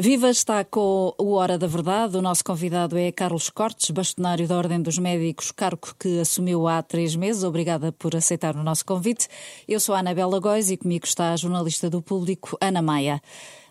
[0.00, 2.16] Viva está com o Hora da Verdade.
[2.16, 6.80] O nosso convidado é Carlos Cortes, bastonário da Ordem dos Médicos, cargo que assumiu há
[6.80, 7.42] três meses.
[7.42, 9.26] Obrigada por aceitar o nosso convite.
[9.66, 13.20] Eu sou a Anabela Góis e comigo está a jornalista do Público, Ana Maia.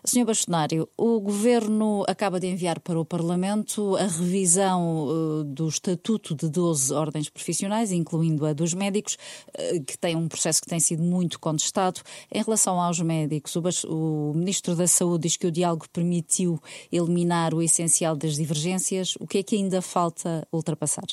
[0.04, 6.34] Senhor Bastonário, o Governo acaba de enviar para o Parlamento a revisão uh, do Estatuto
[6.36, 9.18] de 12 ordens profissionais, incluindo a dos médicos,
[9.48, 12.00] uh, que tem um processo que tem sido muito contestado.
[12.32, 16.60] Em relação aos médicos, o, o Ministro da Saúde diz que o diálogo permitiu
[16.92, 19.16] eliminar o essencial das divergências.
[19.18, 21.06] O que é que ainda falta ultrapassar?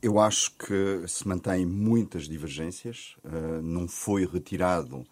[0.00, 3.16] eu acho que se mantêm muitas divergências,
[3.62, 5.04] não foi retirado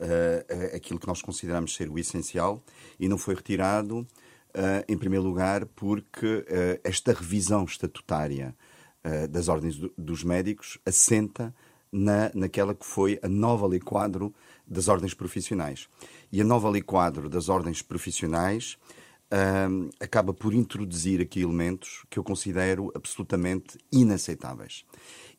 [0.00, 2.62] uh, aquilo que nós consideramos ser o essencial
[2.98, 8.54] e não foi retirado, uh, em primeiro lugar, porque uh, esta revisão estatutária
[9.30, 11.54] das ordens do, dos médicos assenta
[11.90, 14.34] na, naquela que foi a nova lei quadro
[14.66, 15.88] das ordens profissionais.
[16.30, 18.76] E a nova lei quadro das ordens profissionais
[20.00, 24.84] acaba por introduzir aqui elementos que eu considero absolutamente inaceitáveis.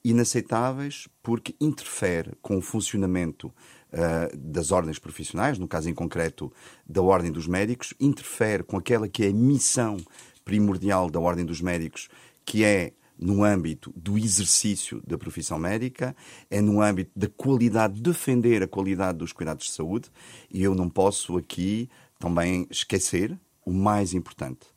[0.03, 3.53] Inaceitáveis porque interfere com o funcionamento
[3.93, 6.51] uh, das ordens profissionais, no caso em concreto
[6.87, 9.97] da Ordem dos Médicos, interfere com aquela que é a missão
[10.43, 12.09] primordial da Ordem dos Médicos,
[12.45, 16.15] que é no âmbito do exercício da profissão médica,
[16.49, 20.09] é no âmbito da qualidade, defender a qualidade dos cuidados de saúde,
[20.49, 24.67] e eu não posso aqui também esquecer o mais importante.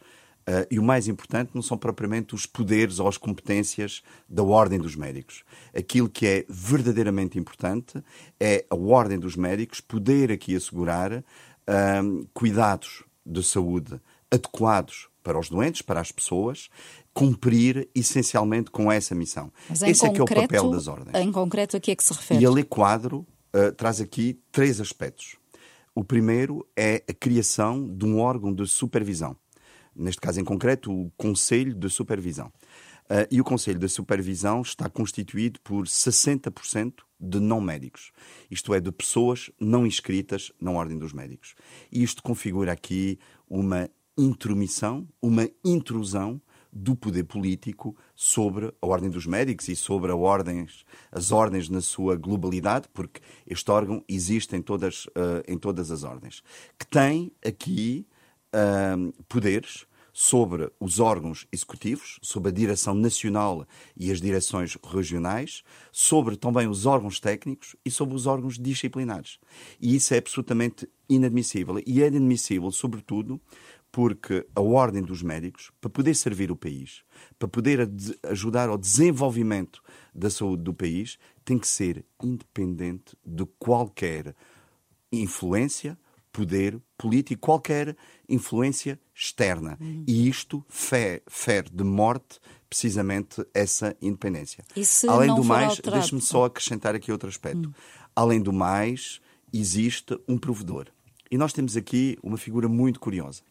[0.43, 4.79] Uh, e o mais importante não são propriamente os poderes ou as competências da Ordem
[4.79, 5.45] dos Médicos.
[5.75, 8.03] Aquilo que é verdadeiramente importante
[8.41, 15.49] é a Ordem dos Médicos poder aqui assegurar uh, cuidados de saúde adequados para os
[15.49, 16.69] doentes, para as pessoas,
[17.15, 19.53] cumprir essencialmente com essa missão.
[19.71, 21.15] Esse concreto, é que é o papel das ordens.
[21.15, 22.41] Em concreto, a que é que se refere?
[22.41, 25.37] E a Lei Quadro uh, traz aqui três aspectos.
[25.95, 29.37] O primeiro é a criação de um órgão de supervisão
[29.95, 32.53] neste caso em concreto, o Conselho de Supervisão.
[33.05, 38.11] Uh, e o Conselho de Supervisão está constituído por 60% de não médicos,
[38.51, 41.55] isto é, de pessoas não inscritas na Ordem dos Médicos.
[41.91, 43.19] E isto configura aqui
[43.49, 46.41] uma intromissão, uma intrusão
[46.73, 52.17] do poder político sobre a Ordem dos Médicos e sobre ordens, as ordens na sua
[52.17, 56.43] globalidade, porque este órgão existe em todas, uh, em todas as ordens,
[56.79, 58.07] que tem aqui
[58.55, 66.37] uh, poderes sobre os órgãos executivos, sobre a direção nacional e as direções regionais, sobre
[66.37, 69.39] também os órgãos técnicos e sobre os órgãos disciplinares.
[69.81, 71.83] E isso é absolutamente inadmissível.
[71.87, 73.41] E é inadmissível, sobretudo,
[73.91, 77.03] porque a Ordem dos Médicos, para poder servir o país,
[77.39, 77.91] para poder
[78.25, 79.83] ajudar ao desenvolvimento
[80.15, 84.35] da saúde do país, tem que ser independente de qualquer
[85.13, 85.99] influência
[86.33, 87.97] poder político, qualquer
[88.29, 89.77] influência externa.
[89.81, 90.05] Uhum.
[90.07, 94.65] E isto fere, fere de morte precisamente essa independência.
[95.09, 97.67] Além do mais, deixe-me só acrescentar aqui outro aspecto.
[97.67, 97.75] Uhum.
[98.17, 99.21] Além do mais,
[99.53, 100.87] existe um provedor.
[101.31, 103.43] E nós temos aqui uma figura muito curiosa,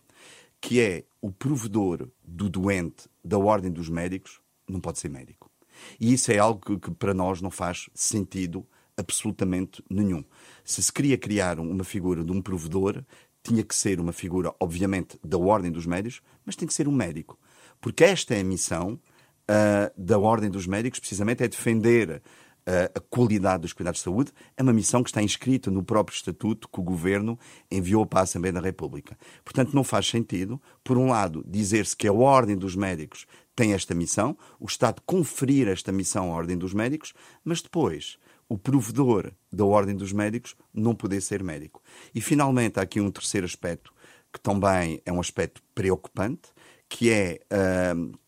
[0.59, 5.51] que é o provedor do doente da ordem dos médicos não pode ser médico.
[5.99, 8.65] E isso é algo que, que para nós não faz sentido
[8.97, 10.23] absolutamente nenhum.
[10.63, 13.03] Se se queria criar uma figura de um provedor,
[13.43, 16.91] tinha que ser uma figura, obviamente, da ordem dos médicos, mas tem que ser um
[16.91, 17.39] médico.
[17.79, 22.21] Porque esta é a missão uh, da ordem dos médicos, precisamente, é defender
[22.67, 24.31] uh, a qualidade dos cuidados de saúde.
[24.55, 27.37] É uma missão que está inscrita no próprio estatuto que o governo
[27.71, 29.17] enviou para a Assembleia da República.
[29.43, 33.25] Portanto, não faz sentido, por um lado, dizer-se que a ordem dos médicos
[33.55, 37.13] tem esta missão, o Estado conferir esta missão à ordem dos médicos,
[37.43, 38.17] mas depois
[38.51, 41.81] o provedor da Ordem dos Médicos não poder ser médico.
[42.13, 43.93] E, finalmente, há aqui um terceiro aspecto
[44.29, 46.49] que também é um aspecto preocupante,
[46.89, 48.19] que é uh,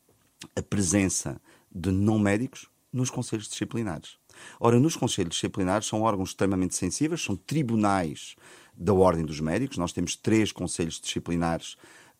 [0.55, 4.15] a presença de não médicos nos conselhos disciplinares.
[4.61, 8.37] Ora, nos conselhos disciplinares são órgãos extremamente sensíveis, são tribunais
[8.73, 9.77] da Ordem dos Médicos.
[9.77, 11.73] Nós temos três conselhos disciplinares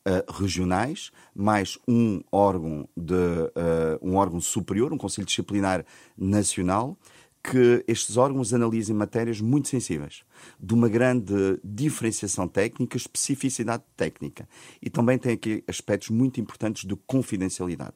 [0.06, 5.86] uh, regionais, mais um órgão de uh, um órgão superior, um conselho disciplinar
[6.18, 6.98] nacional
[7.44, 10.24] que estes órgãos analisem matérias muito sensíveis,
[10.58, 14.48] de uma grande diferenciação técnica, especificidade técnica.
[14.82, 17.96] E também tem aqui aspectos muito importantes de confidencialidade.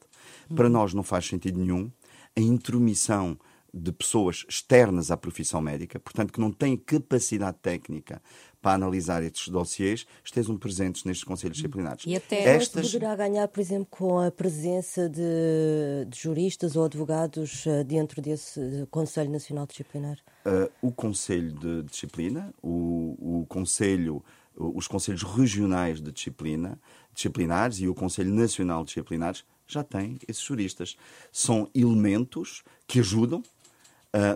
[0.54, 0.72] Para uhum.
[0.72, 1.90] nós não faz sentido nenhum
[2.36, 3.38] a intromissão
[3.72, 8.22] de pessoas externas à profissão médica, portanto, que não têm capacidade técnica
[8.60, 12.04] para analisar estes dossiês, estejam presentes nestes conselhos disciplinares.
[12.06, 12.90] E até Estas...
[12.90, 18.86] poderá ganhar, por exemplo, com a presença de, de juristas ou advogados uh, dentro desse
[18.90, 20.18] Conselho Nacional Disciplinar?
[20.44, 24.24] Uh, o Conselho de Disciplina, o, o Conselho
[24.58, 26.80] os conselhos regionais de disciplina,
[27.14, 30.96] disciplinares e o Conselho Nacional de Disciplinares já têm esses juristas.
[31.30, 33.42] São elementos que ajudam,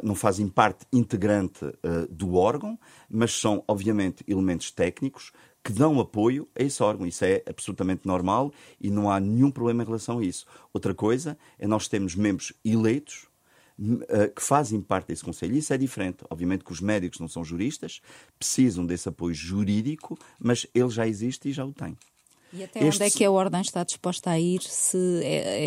[0.03, 2.79] não fazem parte integrante uh, do órgão,
[3.09, 5.33] mas são, obviamente, elementos técnicos
[5.65, 7.07] que dão apoio a esse órgão.
[7.07, 10.47] Isso é absolutamente normal e não há nenhum problema em relação a isso.
[10.73, 13.29] Outra coisa é nós termos membros eleitos
[13.79, 15.57] uh, que fazem parte desse conselho.
[15.57, 16.25] Isso é diferente.
[16.29, 18.01] Obviamente que os médicos não são juristas,
[18.39, 21.97] precisam desse apoio jurídico, mas ele já existe e já o tem.
[22.53, 23.03] E até este...
[23.03, 25.23] onde é que a Ordem está disposta a ir se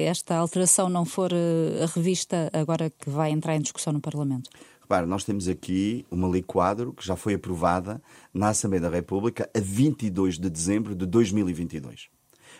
[0.07, 4.49] esta alteração não for eh, revista agora que vai entrar em discussão no Parlamento?
[4.79, 7.99] Repara, nós temos aqui uma lei quadro que já foi aprovada
[8.31, 12.07] na Assembleia da República a 22 de dezembro de 2022.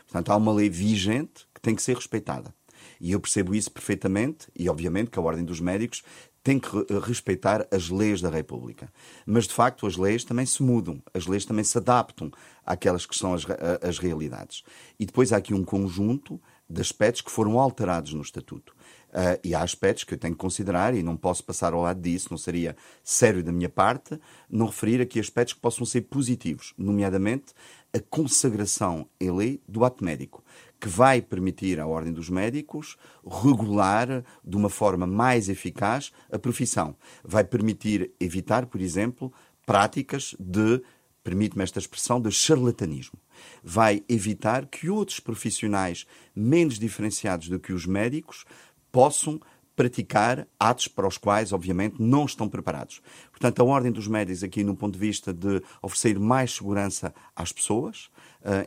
[0.06, 2.54] Portanto, há uma lei vigente que tem que ser respeitada.
[3.00, 6.02] E eu percebo isso perfeitamente, e obviamente que a Ordem dos Médicos
[6.46, 6.70] tem que
[7.04, 8.88] respeitar as leis da República.
[9.26, 12.32] Mas, de facto, as leis também se mudam, as leis também se adaptam
[12.64, 13.44] àquelas que são as,
[13.82, 14.64] as realidades.
[15.00, 16.40] E depois há aqui um conjunto
[16.70, 18.76] de aspectos que foram alterados no Estatuto.
[19.10, 22.00] Uh, e há aspectos que eu tenho que considerar e não posso passar ao lado
[22.00, 26.76] disso, não seria sério da minha parte não referir aqui aspectos que possam ser positivos,
[26.78, 27.54] nomeadamente
[27.92, 30.44] a consagração em lei do ato médico
[30.80, 36.96] que vai permitir à Ordem dos Médicos regular de uma forma mais eficaz a profissão.
[37.24, 39.34] Vai permitir evitar, por exemplo,
[39.66, 40.82] práticas de,
[41.24, 43.20] permite-me esta expressão, de charlatanismo.
[43.64, 46.06] Vai evitar que outros profissionais
[46.36, 48.46] menos diferenciados do que os médicos
[48.92, 49.40] possam
[49.76, 53.02] praticar atos para os quais, obviamente, não estão preparados.
[53.30, 57.52] Portanto, a Ordem dos Médicos, aqui no ponto de vista de oferecer mais segurança às
[57.52, 58.10] pessoas,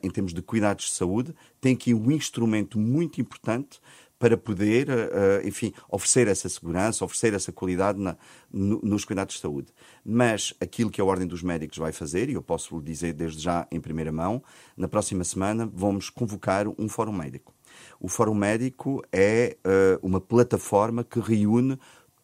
[0.03, 3.81] em termos de cuidados de saúde, tem aqui um instrumento muito importante
[4.19, 8.17] para poder, uh, enfim, oferecer essa segurança, oferecer essa qualidade na,
[8.53, 9.69] no, nos cuidados de saúde.
[10.05, 13.41] Mas aquilo que a Ordem dos Médicos vai fazer, e eu posso lhe dizer desde
[13.41, 14.43] já em primeira mão,
[14.77, 17.55] na próxima semana vamos convocar um fórum médico.
[18.01, 19.57] O Fórum Médico é
[20.03, 21.79] uma plataforma que reúne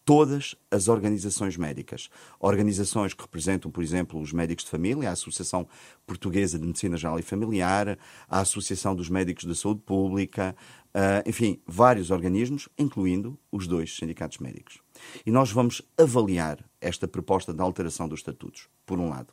[0.05, 2.11] todas as organizações médicas.
[2.39, 5.67] Organizações que representam, por exemplo, os médicos de família, a Associação
[6.07, 7.99] Portuguesa de Medicina Geral e Familiar,
[8.29, 10.55] a Associação dos Médicos da Saúde Pública,
[10.95, 14.79] uh, enfim, vários organismos, incluindo os dois sindicatos médicos.
[15.25, 19.33] E nós vamos avaliar esta proposta de alteração dos estatutos, por um lado.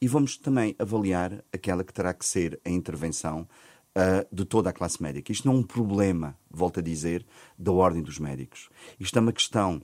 [0.00, 3.48] E vamos também avaliar aquela que terá que ser a intervenção
[3.96, 5.32] uh, de toda a classe médica.
[5.32, 7.26] Isto não é um problema, volto a dizer,
[7.58, 8.68] da ordem dos médicos.
[8.98, 9.82] Isto é uma questão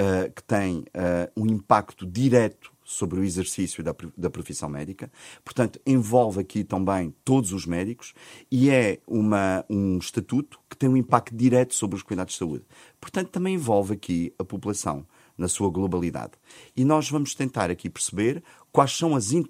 [0.00, 5.12] uh, que tem uh, um impacto direto sobre o exercício da, da profissão médica.
[5.44, 8.12] Portanto, envolve aqui também todos os médicos
[8.50, 12.64] e é uma, um estatuto que tem um impacto direto sobre os cuidados de saúde.
[13.00, 15.06] Portanto, também envolve aqui a população
[15.38, 16.32] na sua globalidade.
[16.76, 18.42] E nós vamos tentar aqui perceber
[18.72, 19.48] quais são as, uh, uh,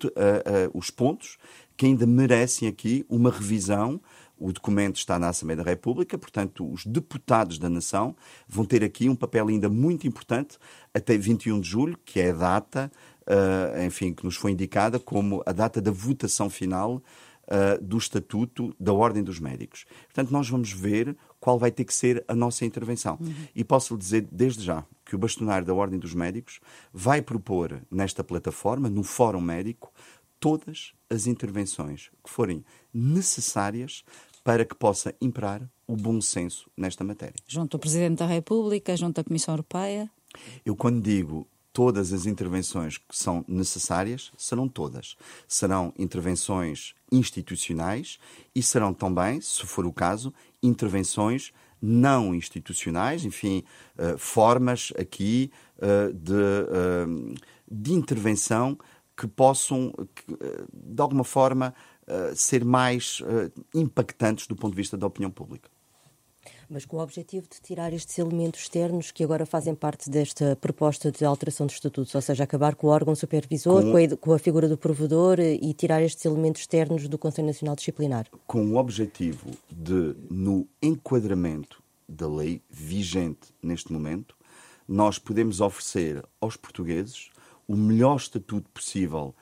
[0.75, 1.39] os pontos
[1.77, 3.99] que ainda merecem aqui uma revisão
[4.41, 8.17] o documento está na Assembleia da República, portanto, os deputados da nação
[8.49, 10.59] vão ter aqui um papel ainda muito importante
[10.95, 12.91] até 21 de julho, que é a data,
[13.23, 17.03] uh, enfim, que nos foi indicada como a data da votação final
[17.51, 19.85] uh, do Estatuto da Ordem dos Médicos.
[20.07, 23.19] Portanto, nós vamos ver qual vai ter que ser a nossa intervenção.
[23.21, 23.35] Uhum.
[23.55, 26.61] E posso lhe dizer desde já que o bastonário da Ordem dos Médicos
[26.93, 29.93] vai propor nesta plataforma, no Fórum Médico,
[30.41, 34.05] todas as intervenções que forem necessárias
[34.43, 37.35] para que possa imperar o bom senso nesta matéria.
[37.47, 40.11] Junto ao Presidente da República, junto à Comissão Europeia?
[40.65, 45.17] Eu, quando digo todas as intervenções que são necessárias, serão todas.
[45.47, 48.19] Serão intervenções institucionais
[48.55, 50.33] e serão também, se for o caso,
[50.63, 53.65] intervenções não institucionais, enfim,
[53.97, 57.35] uh, formas aqui uh, de, uh,
[57.71, 58.79] de intervenção
[59.17, 60.25] que possam, que,
[60.73, 61.75] de alguma forma,
[62.13, 65.71] eh, ser mais uh, impactantes do ponto de vista da opinião pública.
[66.69, 71.13] Mas com o objetivo de tirar estes elementos externos que agora fazem parte desta proposta
[71.13, 74.33] de alteração de estatutos, ou seja, acabar com o órgão supervisor, com, com, a, com
[74.33, 78.27] a, figura do provedor eh, e tirar estes elementos externos do Conselho Nacional Disciplinar.
[78.45, 84.35] Com o objetivo de, no enquadramento da lei vigente neste momento,
[84.89, 87.31] nós podemos oferecer aos portugueses
[87.69, 89.33] o melhor estatuto possível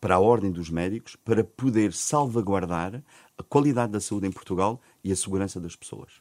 [0.00, 3.02] para a Ordem dos Médicos para poder salvaguardar
[3.36, 6.20] a qualidade da saúde em Portugal e a segurança das pessoas.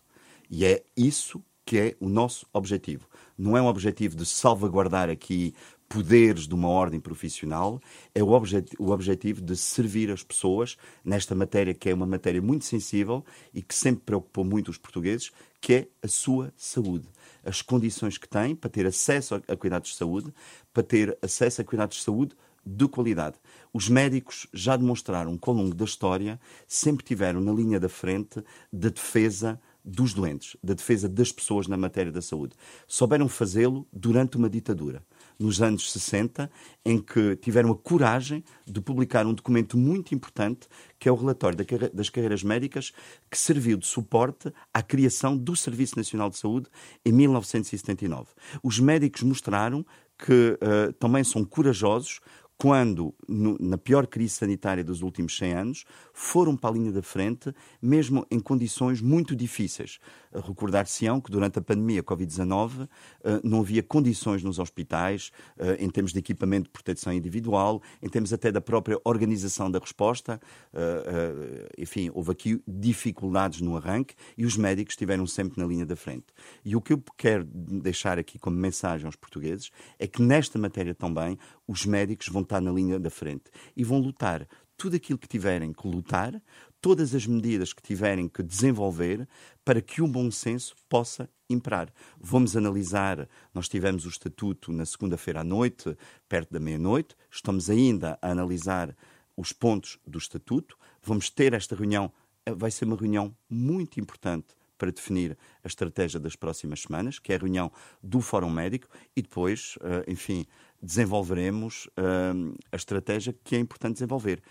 [0.50, 3.08] E é isso que é o nosso objetivo.
[3.38, 5.54] Não é um objetivo de salvaguardar aqui
[5.90, 7.82] poderes de uma ordem profissional,
[8.14, 12.42] é o, objet o objetivo de servir as pessoas nesta matéria que é uma matéria
[12.42, 13.24] muito sensível
[13.54, 17.08] e que sempre preocupou muito os portugueses, que é a sua saúde.
[17.44, 20.34] As condições que têm para ter acesso a cuidados de saúde,
[20.74, 22.36] para ter acesso a cuidados de saúde
[22.67, 23.38] de qualidade.
[23.74, 28.43] Os médicos já demonstraram que ao longo da história sempre tiveram na linha da frente
[28.71, 32.55] da defesa dos doentes, da defesa das pessoas na matéria da saúde.
[32.86, 35.01] Souberam fazê-lo durante uma ditadura
[35.39, 36.50] nos anos 60,
[36.83, 41.57] em que tiveram a coragem de publicar um documento muito importante, que é o relatório
[41.93, 42.91] das carreiras médicas,
[43.29, 46.67] que serviu de suporte à criação do Serviço Nacional de Saúde
[47.05, 48.27] em 1979.
[48.63, 49.86] Os médicos mostraram
[50.17, 52.19] que uh, também são corajosos
[52.58, 57.04] quando, no, na pior crise sanitária dos últimos 100 anos, foram para a linha da
[57.04, 60.00] frente, mesmo em condições muito difíceis.
[60.46, 62.88] Recordar-se-ão que durante a pandemia Covid-19
[63.24, 68.10] eh, não havia condições nos hospitais, eh, em termos de equipamento de proteção individual, em
[68.10, 70.39] termos até da própria organização da resposta.
[70.74, 75.96] Eh, enfim, houve aqui dificuldades no arranque e os médicos estiveram sempre na linha da
[75.96, 76.27] frente.
[76.63, 80.94] E o que eu quero deixar aqui como mensagem aos portugueses é que nesta matéria
[80.94, 85.27] também os médicos vão estar na linha da frente e vão lutar tudo aquilo que
[85.27, 86.39] tiverem que lutar,
[86.79, 89.27] todas as medidas que tiverem que desenvolver
[89.65, 91.91] para que o bom senso possa imperar.
[92.19, 95.98] Vamos analisar, nós tivemos o estatuto na segunda-feira à noite,
[96.29, 98.96] perto da meia-noite, estamos ainda a analisar
[99.36, 102.12] os pontos do estatuto, vamos ter esta reunião,
[102.46, 107.34] eh, vai ser uma reunião muito importante para definir a estratégia das próximas semanas, que
[107.34, 110.46] é a reunião do Fórum Médico, e depois, eh, enfim,
[110.81, 114.41] desenvolveremos uh, a estratégia que é importante desenvolver.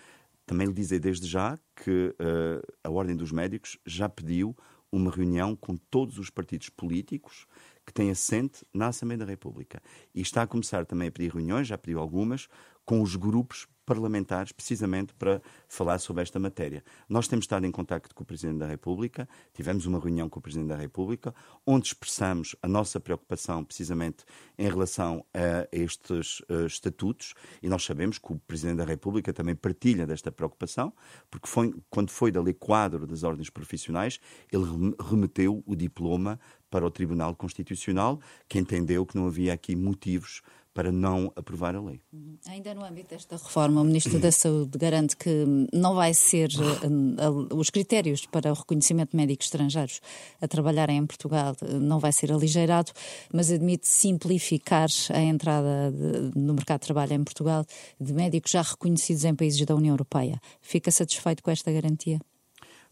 [0.46, 4.56] Também lhe dizer desde já que uh, a Ordem dos Médicos já pediu
[4.90, 7.46] uma reunião com todos os partidos políticos
[7.84, 9.82] que têm assente na Assembleia da República.
[10.14, 12.48] E está a começar também a pedir reuniões, já pediu algumas,
[12.86, 16.82] com os grupos parlamentares, precisamente para falar sobre esta matéria.
[17.08, 20.42] Nós temos estado em contato com o Presidente da República, tivemos uma reunião com o
[20.42, 21.32] Presidente da República,
[21.64, 24.24] onde expressamos a nossa preocupação precisamente
[24.58, 29.54] em relação a estes uh, estatutos, e nós sabemos que o Presidente da República também
[29.54, 30.92] partilha desta preocupação,
[31.30, 34.18] porque foi, quando foi da Lei Quadro das Ordens Profissionais,
[34.52, 34.64] ele
[34.98, 40.42] remeteu o diploma para o Tribunal Constitucional, que entendeu que não havia aqui motivos
[40.76, 42.02] para não aprovar a lei.
[42.12, 42.36] Uhum.
[42.48, 47.56] Ainda no âmbito desta reforma, o Ministro da Saúde garante que não vai ser uh,
[47.56, 50.02] os critérios para o reconhecimento de médicos estrangeiros
[50.38, 52.92] a trabalharem em Portugal uh, não vai ser aligeirado,
[53.32, 57.64] mas admite simplificar a entrada de, no mercado de trabalho em Portugal
[57.98, 60.38] de médicos já reconhecidos em países da União Europeia.
[60.60, 62.20] Fica satisfeito com esta garantia?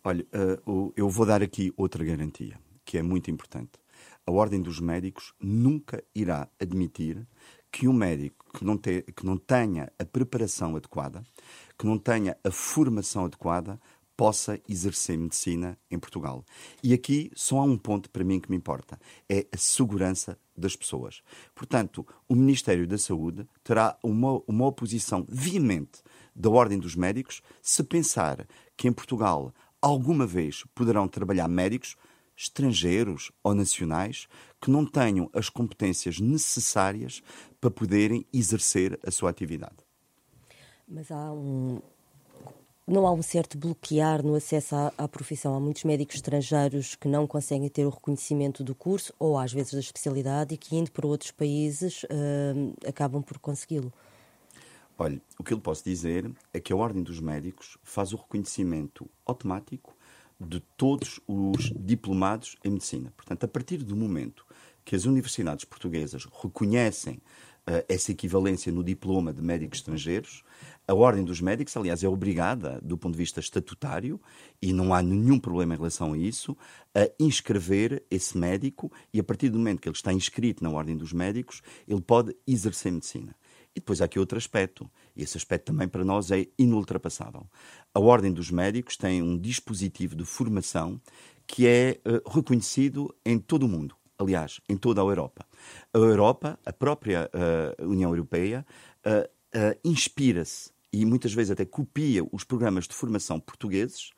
[0.03, 0.25] Olha,
[0.67, 3.73] uh, eu vou dar aqui outra garantia, que é muito importante.
[4.27, 7.27] A Ordem dos Médicos nunca irá admitir
[7.75, 11.25] que um médico que não, te, que não tenha a preparação adequada,
[11.77, 13.81] que não tenha a formação adequada,
[14.17, 16.45] possa exercer medicina em Portugal.
[16.85, 18.97] E aqui só há um ponto para mim que me importa:
[19.29, 21.21] é a segurança das pessoas.
[21.53, 26.01] Portanto, o Ministério da Saúde terá uma, uma oposição veemente
[26.33, 29.53] da Ordem dos Médicos se pensar que em Portugal
[29.83, 31.97] alguma vez poderão trabalhar médicos
[32.37, 34.27] estrangeiros ou nacionais
[34.61, 37.23] que não tenham as competências necessárias
[37.65, 39.77] para poderem exercer a sua atividade.
[40.87, 41.81] Mas há um.
[42.87, 45.57] Não há um certo bloquear no acesso à, à, profissão.
[45.57, 49.73] Há muitos médicos estrangeiros que não conseguem ter o reconhecimento do curso ou às vezes
[49.73, 53.91] da especialidade e que indo para outros países uh, acabam por consegui-lo.
[54.99, 58.17] Olha, o que eu lhe posso dizer é que a Ordem dos Médicos faz o
[58.17, 59.97] reconhecimento automático
[60.39, 63.11] de todos os diplomados em medicina.
[63.17, 64.45] Portanto, a partir do momento
[64.85, 67.19] que as universidades portuguesas reconhecem
[67.89, 70.43] essa equivalência no diploma de médicos estrangeiros,
[70.87, 74.21] a Ordem dos Médicos, aliás, é obrigada, do ponto de vista estatutário,
[74.61, 76.55] e não há nenhum problema em relação a isso,
[76.95, 80.95] a inscrever esse médico e, a partir do momento que ele está inscrito na Ordem
[80.95, 83.35] dos Médicos, ele pode exercer medicina.
[83.75, 87.49] E depois há aqui outro aspecto, e esse aspecto também para nós é inultrapassável.
[87.95, 91.01] A Ordem dos Médicos tem um dispositivo de formação
[91.47, 95.47] que é uh, reconhecido em todo o mundo, aliás, em toda a Europa.
[95.93, 97.31] A Europa, a própria
[97.79, 98.67] uh, União Europeia,
[99.07, 104.11] uh, inspira-se e muitas vezes até copia os programas de formação portugueses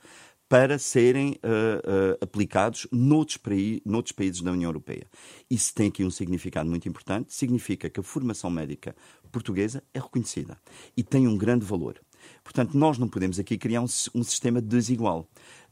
[0.48, 3.38] para serem uh, uh, aplicados noutros,
[3.84, 5.06] noutros países da União Europeia.
[5.50, 7.34] Isso tem aqui um significado muito importante.
[7.34, 8.94] Significa que a formação médica
[9.32, 10.56] portuguesa é reconhecida
[10.96, 12.00] e tem um grande valor.
[12.44, 15.28] Portanto, nós não podemos aqui criar um, um sistema desigual.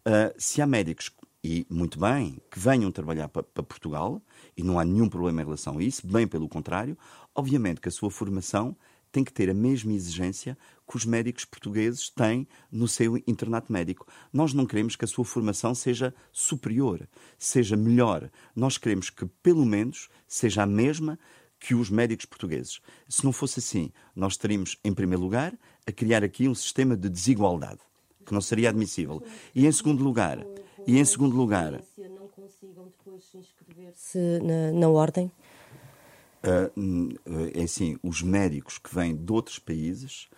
[0.06, 1.10] Uh, se há médicos,
[1.44, 4.22] e muito bem, que venham trabalhar para pa Portugal,
[4.56, 6.96] e não há nenhum problema em relação a isso, bem pelo contrário,
[7.34, 8.74] obviamente que a sua formação
[9.12, 10.56] tem que ter a mesma exigência
[10.88, 14.06] que os médicos portugueses têm no seu internato médico.
[14.32, 17.06] Nós não queremos que a sua formação seja superior,
[17.38, 18.30] seja melhor.
[18.56, 21.18] Nós queremos que, pelo menos, seja a mesma
[21.60, 22.80] que os médicos portugueses.
[23.06, 25.54] Se não fosse assim, nós estaríamos, em primeiro lugar,
[25.86, 27.80] a criar aqui um sistema de desigualdade
[28.24, 29.22] que não seria admissível.
[29.54, 30.44] E em segundo lugar,
[30.86, 35.30] e em segundo lugar, não consigam depois inscrever-se na, na ordem.
[36.44, 37.18] Uh,
[37.54, 40.28] é assim, os médicos que vêm de outros países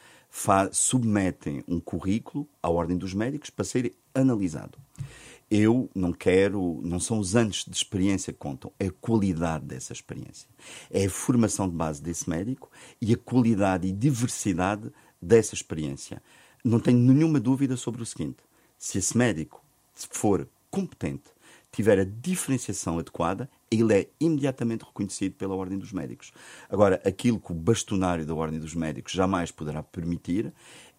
[0.70, 4.78] submetem um currículo à ordem dos médicos para ser analisado.
[5.50, 9.92] Eu não quero, não são os anos de experiência que contam, é a qualidade dessa
[9.92, 10.48] experiência.
[10.90, 16.20] É a formação de base desse médico e a qualidade e diversidade dessa experiência.
[16.64, 18.38] Não tenho nenhuma dúvida sobre o seguinte:
[18.76, 19.64] se esse médico
[20.10, 21.30] for competente,
[21.72, 26.32] tiver a diferenciação adequada, ele é imediatamente reconhecido pela Ordem dos Médicos.
[26.68, 30.52] Agora, aquilo que o bastonário da Ordem dos Médicos jamais poderá permitir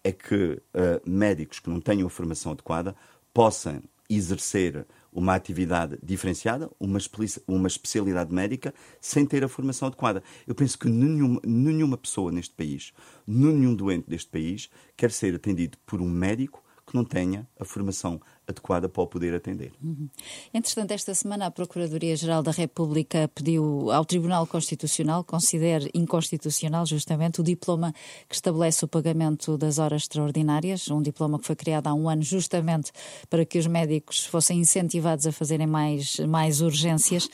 [0.04, 0.60] é que uh,
[1.04, 2.94] médicos que não tenham a formação adequada
[3.34, 6.98] possam exercer uma atividade diferenciada, uma,
[7.46, 10.22] uma especialidade médica, sem ter a formação adequada.
[10.46, 12.92] Eu penso que nenhuma, nenhuma pessoa neste país,
[13.26, 18.20] nenhum doente deste país, quer ser atendido por um médico que não tenha a formação
[18.48, 19.72] adequada para o poder atender.
[19.82, 20.08] Uhum.
[20.52, 27.44] Entretanto, esta semana a Procuradoria-Geral da República pediu ao Tribunal Constitucional, considere inconstitucional justamente o
[27.44, 27.92] diploma
[28.28, 32.22] que estabelece o pagamento das horas extraordinárias, um diploma que foi criado há um ano
[32.22, 32.90] justamente
[33.28, 37.28] para que os médicos fossem incentivados a fazerem mais, mais urgências.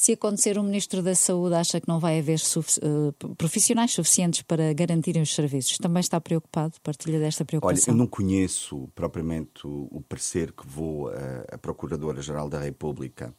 [0.00, 4.40] Se acontecer, o Ministro da Saúde acha que não vai haver sufici uh, profissionais suficientes
[4.40, 5.76] para garantirem os serviços.
[5.76, 6.72] Também está preocupado?
[6.82, 7.92] Partilha desta preocupação?
[7.92, 11.10] Olha, eu não conheço propriamente o parecer que vou
[11.50, 13.34] a Procuradora-Geral da República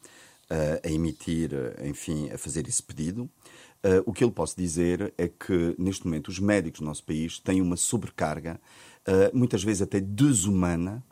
[0.84, 1.50] a emitir,
[1.84, 3.28] enfim, a fazer esse pedido.
[4.04, 7.60] O que eu posso dizer é que, neste momento, os médicos do nosso país têm
[7.60, 8.60] uma sobrecarga,
[9.32, 11.02] muitas vezes até desumana,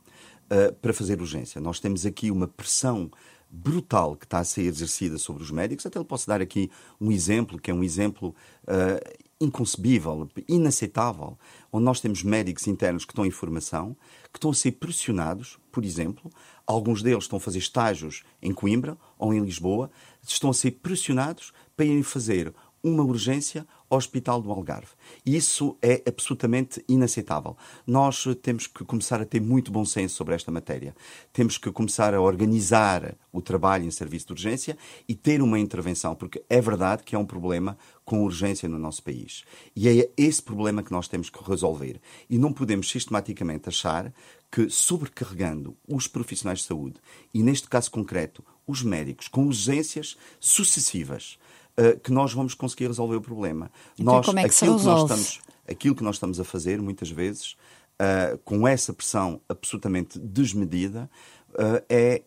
[0.82, 1.60] para fazer urgência.
[1.60, 3.10] Nós temos aqui uma pressão
[3.50, 5.84] brutal que está a ser exercida sobre os médicos.
[5.86, 11.36] Até lhe posso dar aqui um exemplo, que é um exemplo uh, inconcebível, inaceitável,
[11.72, 13.96] onde nós temos médicos internos que estão em formação,
[14.32, 16.30] que estão a ser pressionados, por exemplo,
[16.66, 19.90] alguns deles estão a fazer estágios em Coimbra ou em Lisboa,
[20.22, 24.92] estão a ser pressionados para irem fazer uma urgência ao Hospital do Algarve.
[25.26, 27.56] Isso é absolutamente inaceitável.
[27.86, 30.94] Nós temos que começar a ter muito bom senso sobre esta matéria.
[31.32, 36.14] Temos que começar a organizar o trabalho em serviço de urgência e ter uma intervenção,
[36.14, 39.44] porque é verdade que é um problema com urgência no nosso país.
[39.74, 42.00] E é esse problema que nós temos que resolver.
[42.28, 44.12] E não podemos sistematicamente achar
[44.50, 46.96] que, sobrecarregando os profissionais de saúde,
[47.32, 51.38] e neste caso concreto, os médicos, com urgências sucessivas,
[51.80, 53.70] uh, que nós vamos conseguir resolver o problema.
[53.98, 55.04] Então, nós, como é que aquilo, se resolve?
[55.04, 57.56] Que nós estamos, aquilo que nós estamos a fazer, muitas vezes,
[58.00, 61.10] uh, com essa pressão absolutamente desmedida,
[61.50, 62.22] uh, é,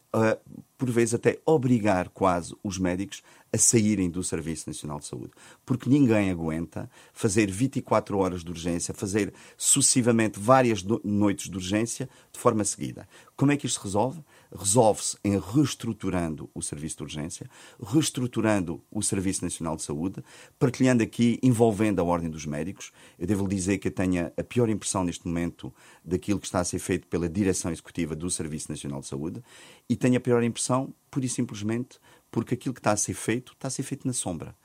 [0.78, 3.22] por vezes, até obrigar quase os médicos
[3.54, 5.32] a saírem do Serviço Nacional de Saúde.
[5.64, 12.40] Porque ninguém aguenta fazer 24 horas de urgência, fazer sucessivamente várias noites de urgência de
[12.40, 13.08] forma seguida.
[13.36, 14.24] Como é que isto se resolve?
[14.58, 17.50] Resolve-se em reestruturando o serviço de urgência,
[17.82, 20.24] reestruturando o Serviço Nacional de Saúde,
[20.60, 22.92] partilhando aqui, envolvendo a Ordem dos Médicos.
[23.18, 26.60] Eu devo lhe dizer que eu tenho a pior impressão neste momento daquilo que está
[26.60, 29.44] a ser feito pela direção executiva do Serviço Nacional de Saúde
[29.90, 32.00] e tenho a pior impressão, pura e simplesmente,
[32.32, 34.56] porque aquilo que está a ser feito está a ser feito na sombra.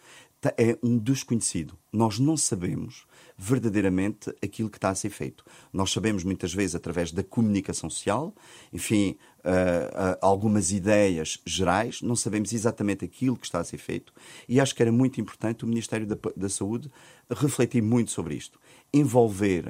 [0.40, 1.76] Tá, é um desconhecido.
[1.92, 5.44] Nós não sabemos verdadeiramente aquilo que está a ser feito.
[5.72, 8.32] Nós sabemos muitas vezes através da comunicação social,
[8.72, 14.12] enfim, uh, uh, algumas ideias gerais, não sabemos exatamente aquilo que está a ser feito
[14.48, 16.90] e acho que era muito importante o Ministério da, da Saúde
[17.30, 18.58] refletir muito sobre isto.
[18.92, 19.68] Envolver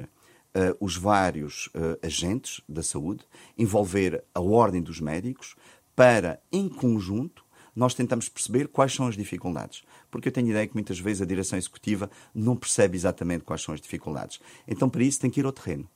[0.55, 1.69] uh, os vários
[2.01, 3.25] agentes da saúde,
[3.57, 5.55] envolver a ordem dos médicos
[5.95, 7.43] para, em conjunto,
[7.75, 9.83] nós tentamos perceber quais são as dificuldades.
[10.09, 13.73] Porque eu tenho ideia que muitas vezes a direção executiva não percebe exatamente quais são
[13.73, 14.39] as dificuldades.
[14.67, 15.89] Então, para isso, tem que ir ao terreno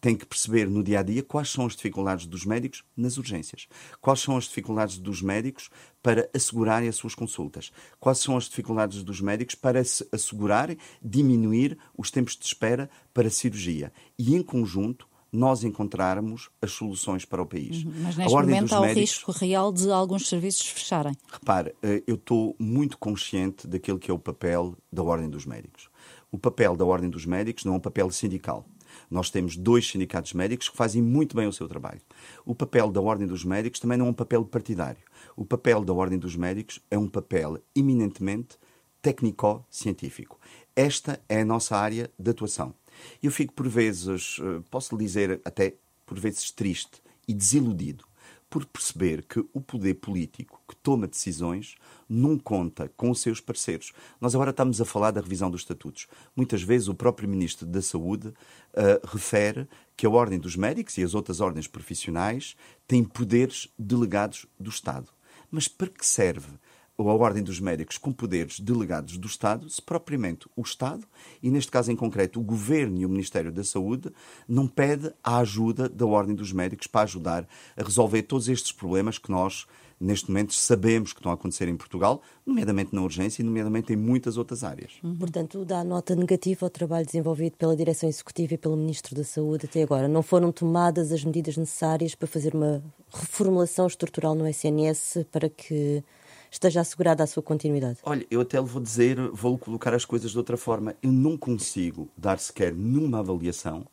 [0.00, 3.66] tem que perceber no dia a dia quais são as dificuldades dos médicos nas urgências,
[4.00, 5.70] quais são as dificuldades dos médicos
[6.02, 12.10] para assegurarem as suas consultas, quais são as dificuldades dos médicos para assegurarem, diminuir os
[12.10, 17.46] tempos de espera para a cirurgia e, em conjunto, nós encontrarmos as soluções para o
[17.46, 17.84] país.
[17.84, 17.92] Uhum.
[18.02, 18.96] Mas neste momento há médicos...
[18.96, 21.14] o risco real de alguns serviços fecharem.
[21.30, 25.88] Repare, eh, eu estou muito consciente daquilo que é o papel da Ordem dos Médicos.
[26.30, 28.66] O papel da Ordem dos Médicos não é um papel sindical.
[29.10, 32.00] Nós temos dois sindicatos médicos que fazem muito bem o seu trabalho.
[32.44, 35.02] O papel da Ordem dos Médicos também não é um papel partidário.
[35.36, 38.56] O papel da Ordem dos Médicos é um papel eminentemente
[39.02, 40.40] técnico-científico.
[40.74, 42.74] Esta é a nossa área de atuação.
[43.22, 48.04] Eu fico por vezes, eh, posso lhe dizer até por vezes triste e desiludido,
[48.48, 51.74] por perceber que o poder político que toma decisões
[52.08, 53.92] não conta com os seus parceiros.
[54.20, 56.06] Nós agora estamos a falar da revisão dos estatutos.
[56.34, 61.02] Muitas vezes o próprio Ministro da Saúde uh, refere que a Ordem dos Médicos e
[61.02, 62.56] as outras ordens profissionais
[62.86, 65.08] têm poderes delegados do Estado.
[65.50, 66.48] Mas para que serve
[66.96, 71.06] ou a Ordem dos Médicos com poderes delegados do Estado, se propriamente o Estado,
[71.42, 74.10] e neste caso em concreto o Governo e o Ministério da Saúde,
[74.48, 79.18] não pede a ajuda da Ordem dos Médicos para ajudar a resolver todos estes problemas
[79.18, 79.66] que nós,
[80.00, 83.96] neste momento, sabemos que estão a acontecer em Portugal, nomeadamente na urgência e nomeadamente em
[83.96, 84.92] muitas outras áreas.
[85.02, 85.16] Uhum.
[85.16, 89.66] Portanto, dá nota negativa ao trabalho desenvolvido pela Direção Executiva e pelo Ministro da Saúde
[89.66, 90.08] até agora.
[90.08, 96.02] Não foram tomadas as medidas necessárias para fazer uma reformulação estrutural no SNS para que
[96.50, 97.98] esteja assegurada a sua continuidade?
[98.02, 100.94] Olha, eu até lhe vou dizer, vou colocar as coisas de outra forma.
[101.02, 103.86] Eu não consigo dar sequer nenhuma avaliação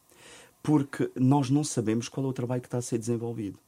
[0.63, 3.59] porque nós não sabemos qual é o trabalho que está a ser desenvolvido.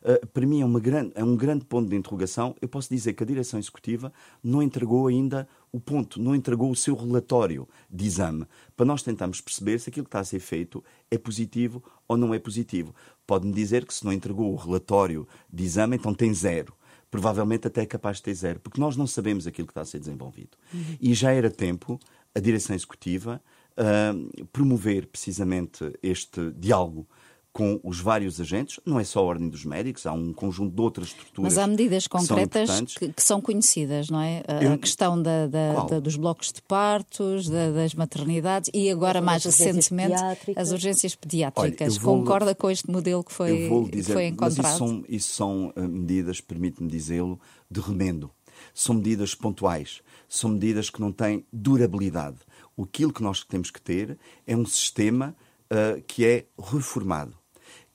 [0.00, 2.54] Uh, para mim é, grande, é um grande ponto de interrogação.
[2.62, 4.12] Eu posso dizer que a direção executiva
[4.42, 9.40] não entregou ainda o ponto, não entregou o seu relatório de exame, para nós tentarmos
[9.40, 12.94] perceber se aquilo que está a ser feito é positivo ou não é positivo.
[13.26, 16.72] Pode-me dizer que se não entregou o relatório de exame, então tem zero
[17.10, 19.84] provavelmente até é capaz de ter zero, porque nós não sabemos aquilo que está a
[19.84, 20.56] ser desenvolvido.
[20.72, 20.96] Uhum.
[21.00, 21.98] E já era tempo
[22.34, 23.40] a direção executiva
[23.78, 27.06] uh, promover precisamente este diálogo
[27.52, 30.80] com os vários agentes, não é só a Ordem dos Médicos, há um conjunto de
[30.80, 31.54] outras estruturas.
[31.54, 34.42] Mas há medidas concretas que, são, que, que são conhecidas, não é?
[34.46, 34.78] A, Eu...
[34.78, 39.44] questão da, da, da, dos blocos de partos, da, das maternidades e agora, as mais
[39.44, 40.14] recentemente,
[40.54, 41.94] as urgências pediátricas.
[41.94, 42.18] Olha, vou...
[42.18, 44.62] Concorda com este modelo que foi, dizer, que foi encontrado?
[44.62, 48.30] Mas isso são, isso são uh, medidas, permite-me dizê-lo, de remendo.
[48.74, 52.38] São medidas pontuais, são medidas que não têm durabilidade.
[52.80, 55.34] Aquilo que nós temos que ter é um sistema
[55.72, 57.36] uh, que é reformado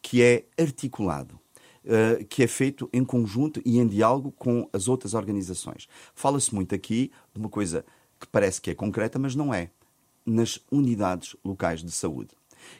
[0.04, 1.40] que é articulado,
[1.86, 5.88] uh, que é feito em conjunto e em diálogo com as outras organizações.
[6.14, 7.86] Fala-se muito aqui de uma coisa
[8.20, 9.72] que parece que é concreta, mas não é.
[10.26, 12.36] Nas unidades locais de saúde.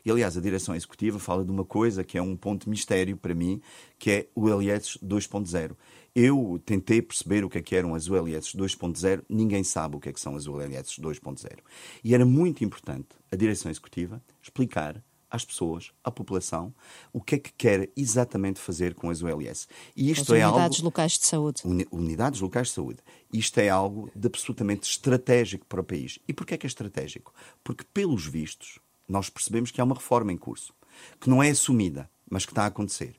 [0.06, 3.34] E, aliás, a direção executiva fala de uma coisa que é um ponto mistério para
[3.34, 3.62] mim,
[3.98, 5.76] que é o LS 2.0.
[6.16, 10.10] Eu tentei perceber o que, é que eram as ULS 2.0, ninguém sabe o que,
[10.10, 11.60] é que são as ULS 2.0.
[12.04, 16.72] E era muito importante a direção executiva explicar às pessoas, à população,
[17.12, 19.68] o que é que quer exatamente fazer com as ULS.
[19.96, 21.64] E isto as é unidades algo, locais de saúde.
[21.92, 23.00] Unidades locais de saúde.
[23.34, 26.20] Isto é algo de absolutamente estratégico para o país.
[26.28, 27.34] E porquê é que é estratégico?
[27.64, 30.74] Porque, pelos vistos, nós percebemos que há uma reforma em curso,
[31.20, 33.16] que não é assumida, mas que está a acontecer,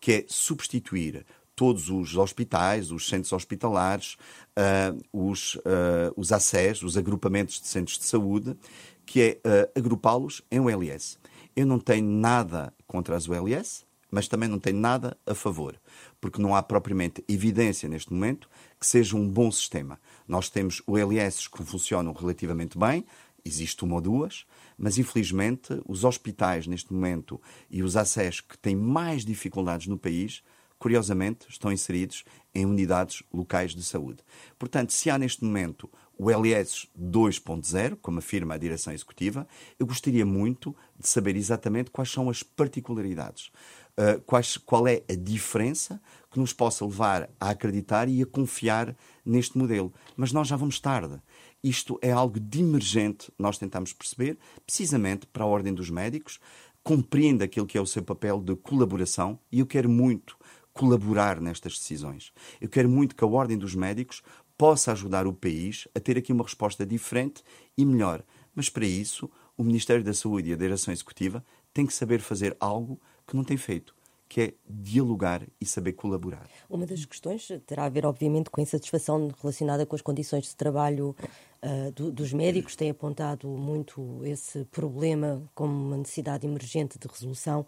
[0.00, 1.24] que é substituir
[1.58, 4.16] todos os hospitais, os centros hospitalares,
[4.56, 8.56] uh, os, uh, os ACES, os agrupamentos de centros de saúde,
[9.04, 11.18] que é uh, agrupá-los em ULS.
[11.56, 15.74] Eu não tenho nada contra as ULS, mas também não tenho nada a favor,
[16.20, 18.48] porque não há propriamente evidência neste momento
[18.78, 19.98] que seja um bom sistema.
[20.28, 23.04] Nós temos ULS que funcionam relativamente bem,
[23.44, 24.46] existe uma ou duas,
[24.78, 30.42] mas infelizmente os hospitais neste momento e os ACES que têm mais dificuldades no país,
[30.78, 34.22] curiosamente, estão inseridos em unidades locais de saúde.
[34.58, 39.46] Portanto, se há neste momento o LS 2.0, como afirma a direção executiva,
[39.78, 43.52] eu gostaria muito de saber exatamente quais são as particularidades,
[43.96, 48.96] uh, quais, qual é a diferença que nos possa levar a acreditar e a confiar
[49.24, 49.92] neste modelo.
[50.16, 51.20] Mas nós já vamos tarde.
[51.62, 56.38] Isto é algo de emergente, nós tentamos perceber, precisamente para a Ordem dos Médicos,
[56.82, 60.36] compreende aquilo que é o seu papel de colaboração e eu quero muito
[60.72, 62.32] colaborar nestas decisões.
[62.60, 64.22] Eu quero muito que a Ordem dos Médicos
[64.56, 67.42] possa ajudar o país a ter aqui uma resposta diferente
[67.76, 68.22] e melhor.
[68.54, 71.44] Mas para isso, o Ministério da Saúde e a Direção Executiva
[71.74, 73.94] têm que saber fazer algo que não tem feito,
[74.28, 76.46] que é dialogar e saber colaborar.
[76.68, 80.56] Uma das questões terá a ver, obviamente, com a insatisfação relacionada com as condições de
[80.56, 81.16] trabalho
[81.62, 82.76] uh, do, dos médicos.
[82.76, 87.66] Tem apontado muito esse problema como uma necessidade emergente de resolução.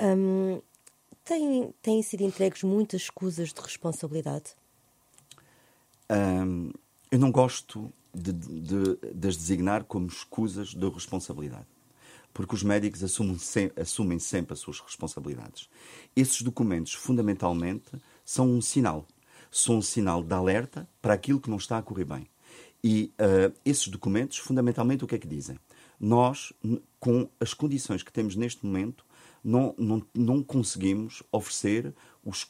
[0.00, 0.60] Um,
[1.24, 4.54] têm, têm sido entregues muitas escusas de responsabilidade?
[6.10, 6.70] Um,
[7.10, 11.66] eu não gosto de, de, de, as designar como escusas de responsabilidade,
[12.34, 15.70] porque os médicos assumem, sem, assumem sempre as suas responsabilidades.
[16.14, 17.92] Esses documentos, fundamentalmente,
[18.24, 19.06] são um sinal.
[19.50, 22.26] São um sinal de alerta para aquilo que não está a correr bem.
[22.82, 25.58] E uh, esses documentos, fundamentalmente, o que é que dizem?
[25.98, 26.52] Nós,
[26.98, 29.06] com as condições que temos neste momento,
[29.42, 31.94] não, não, não conseguimos oferecer
[32.24, 32.46] os,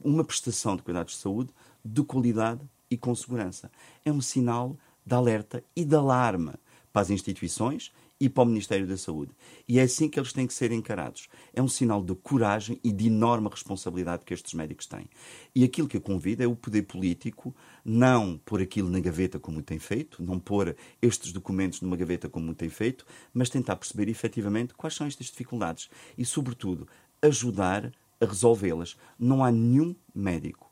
[0.00, 1.50] uma prestação de cuidados de saúde
[1.84, 3.70] de qualidade e com segurança.
[4.04, 6.54] É um sinal de alerta e de alarme
[6.92, 7.92] para as instituições
[8.24, 9.32] e para o Ministério da Saúde.
[9.68, 11.28] E é assim que eles têm que ser encarados.
[11.52, 15.06] É um sinal de coragem e de enorme responsabilidade que estes médicos têm.
[15.54, 19.60] E aquilo que eu convido é o poder político não pôr aquilo na gaveta como
[19.60, 24.72] tem feito, não pôr estes documentos numa gaveta como tem feito, mas tentar perceber efetivamente
[24.72, 26.88] quais são estas dificuldades e, sobretudo,
[27.20, 28.96] ajudar a resolvê-las.
[29.18, 30.63] Não há nenhum médico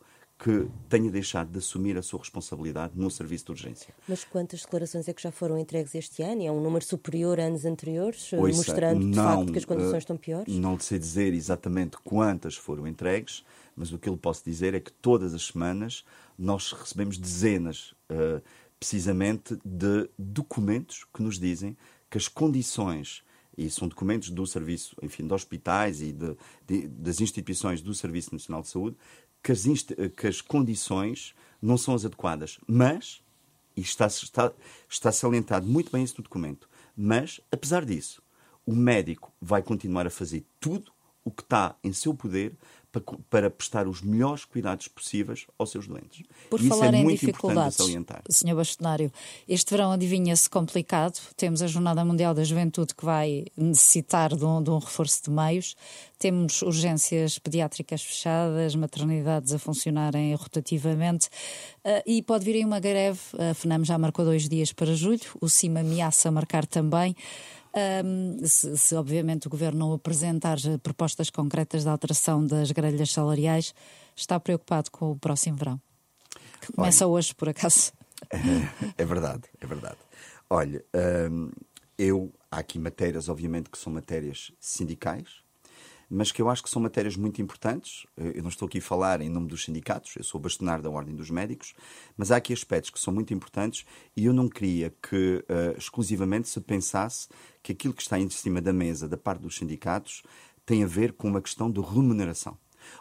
[0.42, 3.94] que tenha deixado de assumir a sua responsabilidade no serviço de urgência.
[4.08, 6.42] Mas quantas declarações é que já foram entregues este ano?
[6.42, 9.94] É um número superior a anos anteriores, Ouça, mostrando de não, facto que as condições
[9.94, 10.52] uh, estão piores?
[10.52, 13.44] Não sei dizer exatamente quantas foram entregues,
[13.76, 16.04] mas o que eu posso dizer é que todas as semanas
[16.36, 18.42] nós recebemos dezenas, uh,
[18.80, 21.76] precisamente, de documentos que nos dizem
[22.10, 23.22] que as condições
[23.56, 28.32] e são documentos do serviço, enfim, de hospitais e de, de, das instituições do Serviço
[28.32, 28.96] Nacional de Saúde,
[29.42, 29.64] que as,
[30.16, 32.58] que as condições não são as adequadas.
[32.66, 33.22] Mas,
[33.76, 34.52] e está, está,
[34.88, 38.22] está salientado muito bem isso no documento, mas, apesar disso,
[38.66, 40.92] o médico vai continuar a fazer tudo
[41.24, 42.56] o que está em seu poder
[42.92, 46.22] para, para prestar os melhores cuidados possíveis aos seus doentes.
[46.50, 47.78] Por e falar isso é em dificuldades,
[48.28, 48.54] Sr.
[48.54, 49.10] Bastonário,
[49.48, 51.18] este verão adivinha-se complicado.
[51.36, 55.30] Temos a Jornada Mundial da Juventude que vai necessitar de um, de um reforço de
[55.30, 55.74] meios.
[56.18, 61.28] Temos urgências pediátricas fechadas, maternidades a funcionarem rotativamente
[61.84, 63.18] uh, e pode vir aí uma greve.
[63.38, 67.16] A FNAM já marcou dois dias para julho, o CIMA ameaça marcar também.
[67.74, 73.74] Um, se, se, obviamente o Governo não apresentar propostas concretas de alteração das grelhas salariais,
[74.14, 75.80] está preocupado com o próximo verão?
[76.60, 77.92] Que começa Olha, hoje, por acaso.
[78.96, 79.98] É, verdade, é verdade.
[80.48, 80.84] Olha,
[81.30, 81.50] um,
[81.98, 85.42] eu há aqui matérias, obviamente, que são matérias sindicais,
[86.14, 88.06] mas que eu acho que são matérias muito importantes.
[88.18, 91.16] Eu não estou aqui a falar em nome dos sindicatos, eu sou bastonário da Ordem
[91.16, 91.72] dos Médicos,
[92.18, 96.50] mas há aqui aspectos que são muito importantes e eu não queria que uh, exclusivamente
[96.50, 97.28] se pensasse
[97.62, 100.22] que aquilo que está em cima da mesa da parte dos sindicatos
[100.66, 102.58] tem a ver com uma questão de remuneração.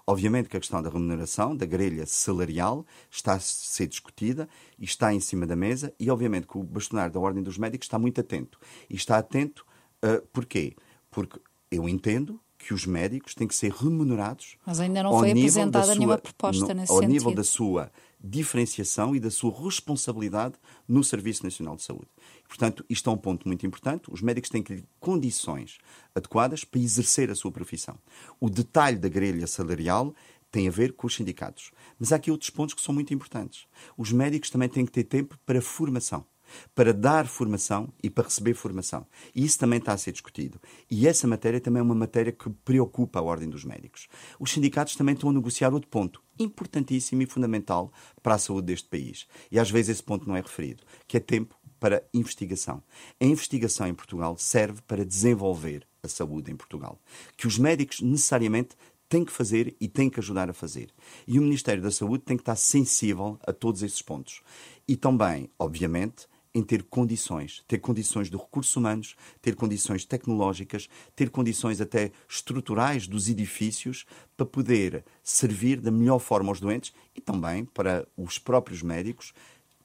[0.08, 4.48] Obviamente que a questão da remuneração, da grelha salarial, está a ser discutida
[4.80, 7.88] e está em cima da mesa, e obviamente que o bastonário da Ordem dos Médicos
[7.88, 8.58] está muito atento.
[8.90, 9.66] E está atento
[10.06, 10.78] uh, porquê?
[11.10, 14.58] Porque eu entendo que os médicos têm que ser remunerados.
[14.66, 17.04] Mas ainda não foi apresentada sua, nenhuma proposta no, nesse ao sentido.
[17.04, 17.92] Ao nível da sua
[18.24, 20.56] diferenciação e da sua responsabilidade
[20.88, 22.08] no Serviço Nacional de Saúde.
[22.48, 24.04] Portanto, isto é um ponto muito importante.
[24.12, 25.80] Os médicos têm que ter condições
[26.14, 27.98] adequadas para exercer a sua profissão.
[28.40, 30.14] O detalhe da grelha salarial
[30.52, 31.72] tem a ver com os sindicatos.
[31.98, 33.66] Mas há aqui outros pontos que são muito importantes.
[33.98, 36.26] Os médicos também têm que ter tempo para formação
[36.74, 39.06] para dar formação e para receber formação.
[39.36, 40.60] E isso também está a ser discutido.
[40.90, 44.08] E essa matéria também é uma matéria que preocupa a Ordem dos Médicos.
[44.40, 48.88] Os sindicatos também estão a negociar outro ponto importantíssimo e fundamental para a saúde deste
[48.88, 49.28] país.
[49.52, 52.84] E às vezes esse ponto não é referido, que é tempo para investigação.
[53.20, 57.00] A investigação em Portugal serve para desenvolver a saúde em Portugal,
[57.36, 58.76] que os médicos necessariamente
[59.10, 60.90] têm que fazer e têm que ajudar a fazer.
[61.28, 64.42] E o Ministério da Saúde tem que estar sensível a todos esses pontos.
[64.88, 71.30] E também, obviamente, em ter condições, ter condições de recursos humanos, ter condições tecnológicas, ter
[71.30, 77.64] condições até estruturais dos edifícios para poder servir da melhor forma aos doentes e também
[77.64, 79.34] para os próprios médicos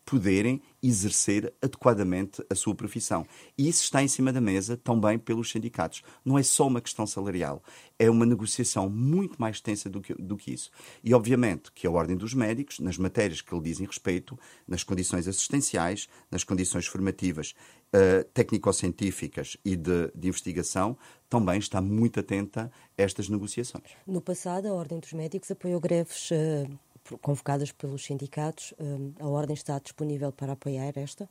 [0.07, 3.27] poderem exercer adequadamente a sua profissão.
[3.59, 6.03] E isso está em cima da mesa também pelos sindicatos.
[6.25, 7.61] Não é só uma questão salarial,
[7.99, 10.71] é uma negociação muito mais tensa do que, do que isso.
[11.03, 15.27] E, obviamente, que a Ordem dos Médicos, nas matérias que lhe dizem respeito, nas condições
[15.27, 17.53] assistenciais, nas condições formativas,
[17.93, 20.97] uh, técnico-científicas e de, de investigação,
[21.29, 23.91] também está muito atenta a estas negociações.
[24.07, 26.79] No passado, a Ordem dos Médicos apoiou greves uh,
[27.21, 31.29] convocadas pelos sindicatos, hum, a Ordem está disponível para apoiar esta?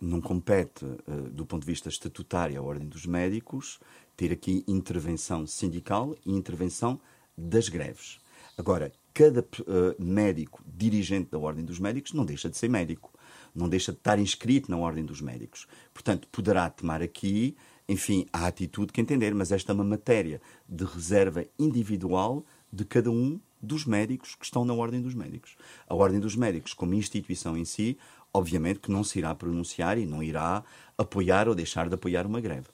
[0.00, 3.80] Não compete, eh, do ponto de vista estatutário, à Ordem dos Médicos
[4.16, 7.00] ter aqui intervenção sindical e intervenção
[7.36, 8.18] das greves.
[8.56, 13.12] Agora, cada uh, médico dirigente da Ordem dos Médicos não deixa de ser médico,
[13.54, 15.66] não deixa de estar inscrito na Ordem dos Médicos.
[15.92, 17.56] Portanto, poderá tomar aqui,
[17.88, 23.10] enfim, a atitude que entender, mas esta é uma matéria de reserva individual de cada
[23.10, 25.56] um dos médicos que estão na Ordem dos Médicos.
[25.88, 27.98] A Ordem dos Médicos, como instituição em si,
[28.32, 30.62] obviamente que não se irá pronunciar e não irá
[30.96, 32.68] apoiar ou deixar de apoiar uma greve.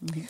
[0.00, 0.24] Uhum.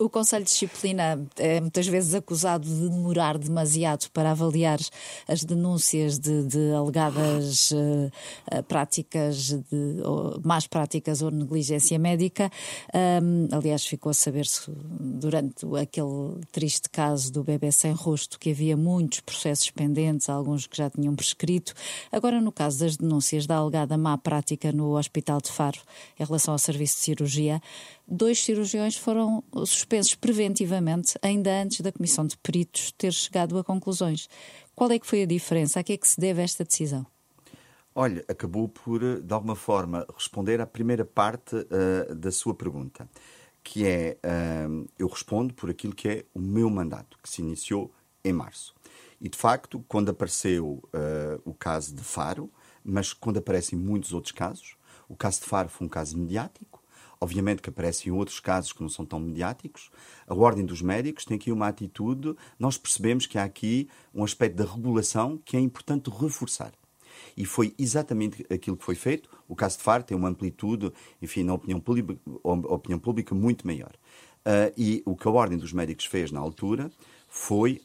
[0.00, 4.80] O Conselho de Disciplina é muitas vezes acusado de demorar demasiado para avaliar
[5.28, 12.50] as denúncias de, de alegadas uh, práticas, de ou, más práticas ou negligência médica.
[13.22, 18.76] Um, aliás, ficou a saber-se durante aquele triste caso do bebê sem rosto que havia
[18.76, 21.72] muitos processos pendentes, alguns que já tinham prescrito.
[22.10, 25.78] Agora, no caso das denúncias da alegada má prática no Hospital de Faro
[26.18, 27.62] em relação ao serviço de cirurgia,
[28.06, 34.28] dois cirurgiões foram suspensos preventivamente ainda antes da Comissão de Peritos ter chegado a conclusões.
[34.74, 35.80] Qual é que foi a diferença?
[35.80, 37.06] A que é que se deve esta decisão?
[37.94, 43.08] Olha, acabou por, de alguma forma, responder à primeira parte uh, da sua pergunta,
[43.62, 47.92] que é, uh, eu respondo por aquilo que é o meu mandato, que se iniciou
[48.24, 48.74] em março.
[49.20, 52.50] E, de facto, quando apareceu uh, o caso de Faro,
[52.82, 54.76] mas quando aparecem muitos outros casos,
[55.08, 56.73] o caso de Faro foi um caso mediático,
[57.20, 59.90] Obviamente que aparecem outros casos que não são tão mediáticos.
[60.26, 64.56] A Ordem dos Médicos tem aqui uma atitude, nós percebemos que há aqui um aspecto
[64.56, 66.72] da regulação que é importante reforçar.
[67.36, 69.28] E foi exatamente aquilo que foi feito.
[69.48, 73.92] O caso de Faro tem uma amplitude, enfim, na opinião pública, opinião pública muito maior.
[74.46, 76.90] Uh, e o que a Ordem dos Médicos fez na altura
[77.28, 77.80] foi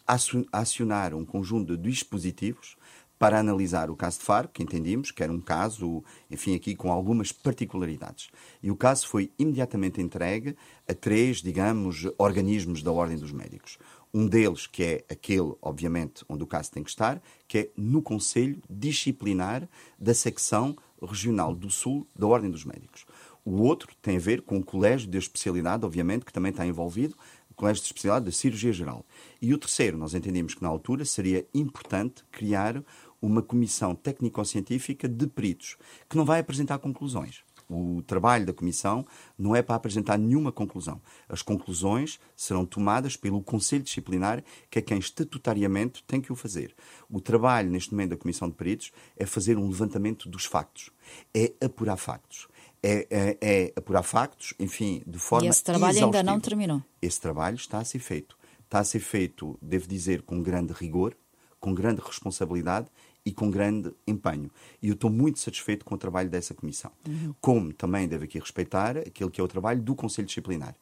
[0.51, 2.75] acionar um conjunto de dispositivos
[3.19, 6.01] para analisar o caso de Faro, que entendíamos que era um caso,
[6.31, 8.29] enfim, aqui com algumas particularidades.
[8.63, 10.55] E o caso foi imediatamente entregue
[10.87, 13.77] a três, digamos, organismos da Ordem dos Médicos.
[14.13, 18.01] Um deles, que é aquele, obviamente, onde o caso tem que estar, que é no
[18.01, 23.05] Conselho Disciplinar da Secção Regional do Sul da Ordem dos Médicos.
[23.45, 27.15] O outro tem a ver com o Colégio de Especialidade, obviamente, que também está envolvido,
[27.51, 29.05] o Colégio de Especialidade da Cirurgia Geral.
[29.41, 32.83] E o terceiro, nós entendíamos que na altura seria importante criar
[33.21, 35.77] uma comissão técnico-científica de peritos,
[36.09, 37.43] que não vai apresentar conclusões.
[37.69, 39.05] O trabalho da comissão
[39.37, 40.99] não é para apresentar nenhuma conclusão.
[41.27, 46.73] As conclusões serão tomadas pelo Conselho Disciplinar, que é quem estatutariamente tem que o fazer.
[47.07, 50.89] O trabalho, neste momento, da comissão de peritos é fazer um levantamento dos factos,
[51.31, 52.47] é apurar factos.
[52.81, 55.45] É, é, é apurar factos, enfim, de forma.
[55.45, 56.17] E esse trabalho exaustiva.
[56.17, 56.81] ainda não terminou.
[57.01, 58.37] Esse trabalho está a ser feito.
[58.63, 61.13] Está a ser feito, devo dizer, com grande rigor,
[61.59, 62.87] com grande responsabilidade
[63.29, 64.49] e com grande empenho.
[64.81, 66.91] E eu estou muito satisfeito com o trabalho dessa comissão.
[67.07, 67.35] Uhum.
[67.39, 70.75] Como também devo aqui respeitar aquele que é o trabalho do Conselho Disciplinar.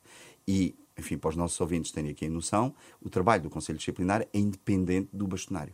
[0.47, 4.21] E, enfim, para os nossos ouvintes terem aqui a noção, o trabalho do Conselho Disciplinar
[4.21, 5.73] é independente do bastonário.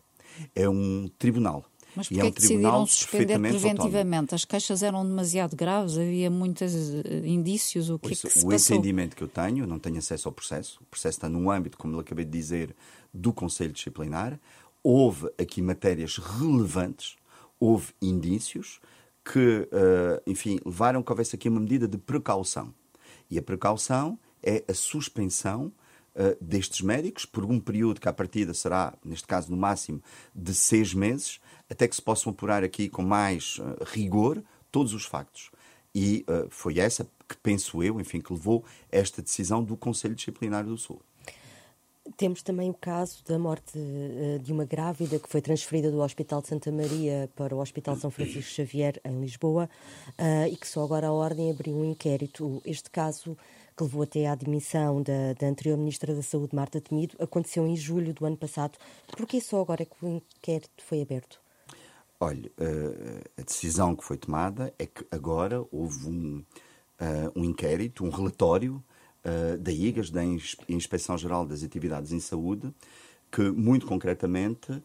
[0.56, 1.64] É um tribunal.
[1.96, 3.94] Mas porquê é um que decidiram suspender preventivamente?
[4.00, 4.28] Autónomo.
[4.32, 8.44] As queixas eram demasiado graves, havia muitos eh, indícios, o que, Pois, é que se
[8.44, 8.76] O passou?
[8.76, 11.78] entendimento que eu tenho, eu não tenho acesso ao processo, o processo está no âmbito,
[11.78, 12.76] como eu acabei de dizer,
[13.14, 14.40] do Conselho Disciplinar
[14.84, 17.16] houve aqui matérias relevantes,
[17.60, 18.82] houve indícios
[19.24, 22.74] que, uh, enfim, levaram que houvesse aqui uma medida de precaução.
[23.32, 25.72] E a precaução é a suspensão
[26.16, 30.02] uh, destes médicos por um período que, à partida, será, neste caso, no máximo
[30.36, 35.06] de seis meses, até que se possam apurar aqui com mais uh, rigor todos os
[35.06, 35.50] factos.
[35.96, 40.76] E foi essa que, penso eu, enfim, que levou esta decisão do Conselho Disciplinar do
[40.76, 41.00] Sul.
[42.18, 46.42] Temos também o caso da morte uh, de uma grávida que foi transferida do Hospital
[46.42, 49.70] de Santa Maria para o Hospital São Francisco Xavier, em Lisboa,
[50.20, 52.62] uh, e que só agora a Ordem abriu um inquérito.
[52.66, 53.38] Este caso,
[53.76, 57.76] que levou até à admissão da, da anterior Ministra da Saúde, Marta Temido, aconteceu em
[57.78, 58.78] julho do ano passado.
[59.08, 61.40] Por que só agora é que o inquérito foi aberto?
[62.20, 66.44] Olha, uh, a decisão que foi tomada é que agora houve um,
[67.34, 68.84] um inquérito, um relatório
[69.26, 70.24] uh, da IGAS, da
[70.70, 72.74] Inspeção Geral das Atividades em Saúde,
[73.32, 74.82] que muito concretamente uh,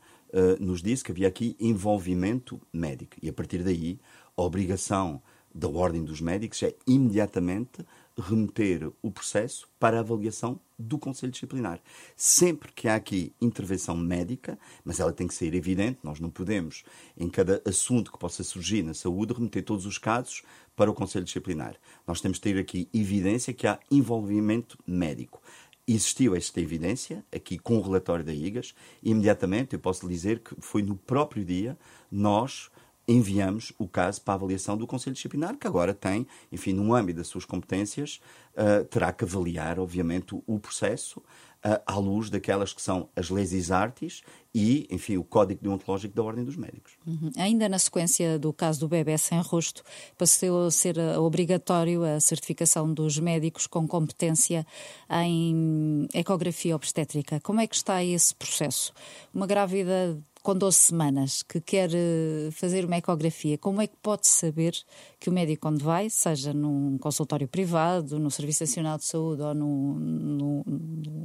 [0.61, 3.17] nos disse que havia aqui envolvimento médico.
[3.23, 3.99] E a partir daí,
[4.37, 5.23] a obrigação
[5.55, 7.85] da Ordem dos Médicos é imediatamente
[8.19, 11.81] remeter o processo para a avaliação do Conselho Disciplinar.
[12.17, 16.85] Sempre que há aqui intervenção médica, mas ela tem que ser evidente, nós não podemos,
[17.17, 20.43] em cada assunto que possa surgir na saúde, remeter todos os casos
[20.77, 21.77] para o Conselho Disciplinar.
[22.07, 25.41] Nós temos de ter aqui evidência que há envolvimento médico.
[25.87, 30.55] Existiu esta evidência, aqui com o relatório da IGAS, e imediatamente eu posso dizer que
[30.61, 31.79] foi no próprio dia
[32.11, 32.71] nós
[33.09, 37.17] enviamos o caso para a avaliação do Conselho Disciplinar, que agora tem, enfim, no âmbito
[37.19, 38.21] das suas competências,
[38.55, 43.71] uh, terá que avaliar, obviamente, o, processo uh, à luz daquelas que são as leis
[43.71, 44.23] artes
[44.55, 46.93] e, enfim, o Código Deontológico da Ordem dos Médicos.
[47.07, 47.31] Uhum.
[47.37, 49.83] Ainda na sequência do caso do bebê sem rosto,
[50.19, 54.67] passou a ser ah, obrigatório a certificação dos médicos com competência
[55.11, 57.41] em ecografia obstétrica.
[57.41, 58.93] Como é que está esse processo?
[59.33, 64.27] Uma grávida com 12 semanas que quer eh, fazer uma ecografia, como é que pode
[64.27, 64.75] saber
[65.21, 69.53] que o médico onde vai, seja num consultório privado, no Serviço Nacional de Saúde ou
[69.53, 70.65] no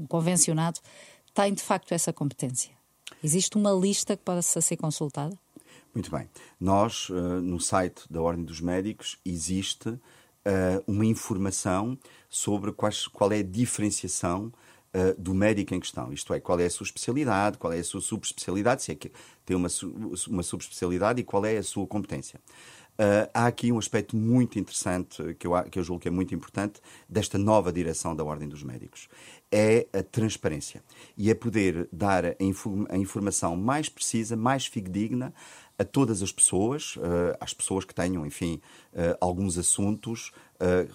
[0.10, 0.82] convencionado,
[1.34, 2.72] tem de facto essa competência?
[3.24, 5.40] Existe uma lista que possa ser consultada?
[5.96, 6.28] Muito bem.
[6.60, 10.02] Nós, uh, no site da Ordem dos Médicos, existe uh,
[10.86, 14.52] uma informação sobre quais, qual é a diferenciação
[14.94, 16.12] uh, do médico em questão.
[16.14, 19.12] Isto é, qual é a sua especialidade, qual é a sua subespecialidade, se é que
[19.46, 19.70] tem uma,
[20.28, 22.40] uma subespecialidade e qual é a sua competência.
[22.94, 26.36] Uh, há aqui um aspecto muito interessante, que eu, que eu julgo que é muito
[26.36, 26.80] importante,
[27.10, 29.08] desta nova direção da Ordem dos Médicos.
[29.52, 30.84] É a transparência.
[31.18, 35.34] E é poder dar a, inform a informação mais precisa, mais fidedigna
[35.78, 38.62] a todas as pessoas, uh, às pessoas que tenham, enfim,
[38.94, 40.32] uh, alguns assuntos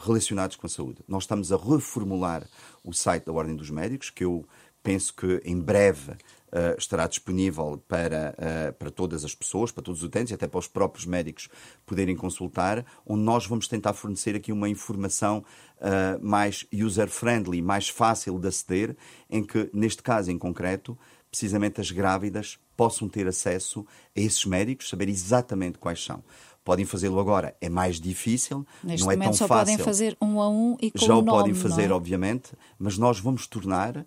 [0.00, 1.02] relacionados com a saúde.
[1.06, 2.48] Nós estamos a reformular
[2.82, 4.46] o site da Ordem dos Médicos, que eu
[4.82, 6.16] penso que em breve
[6.48, 10.48] Uh, estará disponível para, uh, para todas as pessoas, para todos os utentes e até
[10.48, 11.46] para os próprios médicos
[11.84, 15.44] poderem consultar, onde nós vamos tentar fornecer aqui uma informação
[15.76, 18.96] uh, mais user-friendly, mais fácil de aceder,
[19.28, 20.98] em que, neste caso em concreto,
[21.30, 23.84] precisamente as grávidas possam ter acesso
[24.16, 26.22] a esses médicos, saber exatamente quais são.
[26.64, 29.72] Podem fazê-lo agora, é mais difícil, Neste não é tão só fácil.
[29.74, 31.92] podem fazer um a um e com Já o nome, podem fazer, é?
[31.92, 34.06] obviamente, mas nós vamos tornar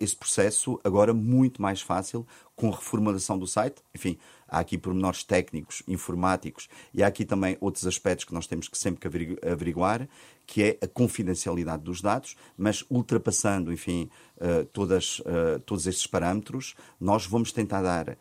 [0.00, 3.82] esse processo agora muito mais fácil com reformulação do site.
[3.94, 8.68] Enfim, há aqui pormenores técnicos, informáticos e há aqui também outros aspectos que nós temos
[8.68, 10.08] que sempre que averiguar,
[10.46, 16.74] que é a confidencialidade dos dados, mas ultrapassando, enfim, uh, todas, uh, todos esses parâmetros,
[17.00, 18.16] nós vamos tentar dar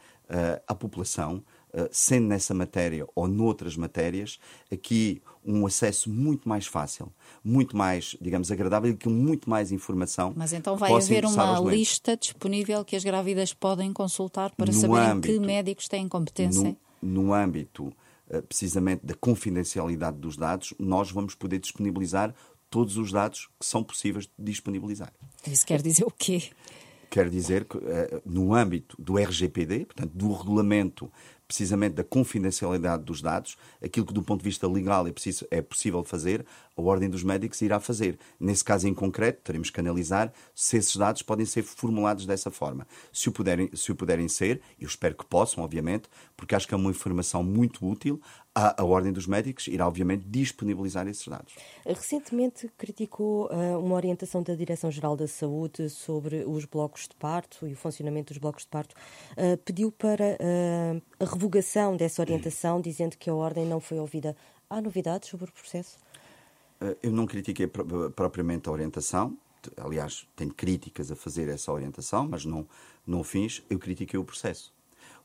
[0.66, 1.43] à população
[1.91, 4.39] sendo nessa matéria ou noutras matérias,
[4.72, 7.11] aqui um acesso muito mais fácil,
[7.43, 10.34] muito mais, digamos, agradável e com muito mais informação.
[10.36, 14.99] Mas então vai haver uma lista disponível que as grávidas podem consultar para no saber
[14.99, 16.78] âmbito, que médicos têm competência?
[17.01, 17.91] No, no âmbito,
[18.30, 22.34] eh, precisamente, da confidencialidade dos dados, nós vamos poder disponibilizar
[22.69, 25.11] todos os dados que são possíveis de disponibilizar.
[25.45, 26.43] Isso quer dizer o quê?
[27.09, 31.11] Quer dizer que, eh, no âmbito do RGPD, portanto, do regulamento
[31.52, 35.62] precisamente da confidencialidade dos dados, aquilo que do ponto de vista legal é, preciso, é
[35.62, 36.45] possível fazer,
[36.78, 38.18] a Ordem dos Médicos irá fazer.
[38.39, 42.88] Nesse caso em concreto, teremos que analisar se esses dados podem ser formulados dessa forma.
[43.12, 46.74] Se o puderem, se o puderem ser, eu espero que possam, obviamente, porque acho que
[46.74, 48.22] é uma informação muito útil,
[48.54, 51.56] a, a Ordem dos Médicos irá, obviamente, disponibilizar esses dados.
[51.86, 57.74] Recentemente criticou uh, uma orientação da Direção-Geral da Saúde sobre os blocos de parto e
[57.74, 58.93] o funcionamento dos blocos de parto.
[59.32, 64.36] Uh, pediu para uh, a revogação dessa orientação, dizendo que a Ordem não foi ouvida.
[64.70, 65.97] Há novidades sobre o processo?
[67.04, 69.38] Eu não critiquei propriamente a orientação.
[69.78, 72.68] Aliás, tenho críticas a fazer essa orientação, mas não,
[73.06, 73.62] não fiz.
[73.70, 74.74] Eu critiquei o processo.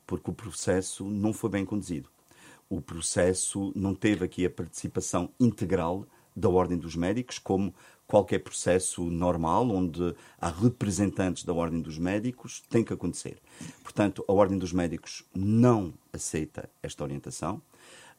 [0.05, 2.09] Porque o processo não foi bem conduzido
[2.69, 6.05] o processo não teve aqui a participação integral
[6.35, 7.73] da Ordem dos Médicos, como
[8.05, 13.37] qualquer processo normal, onde há representantes da Ordem dos Médicos, tem que acontecer.
[13.83, 17.61] Portanto, a Ordem dos Médicos não aceita esta orientação.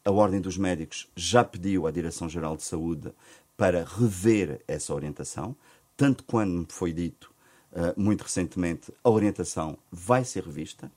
[0.04, 3.12] A Ordem dos Médicos já pediu à Direção-Geral de Saúde
[3.56, 5.56] para rever essa orientação,
[5.96, 7.32] tanto quando me foi dito
[7.72, 10.90] uh, muito recentemente, a orientação vai ser revista.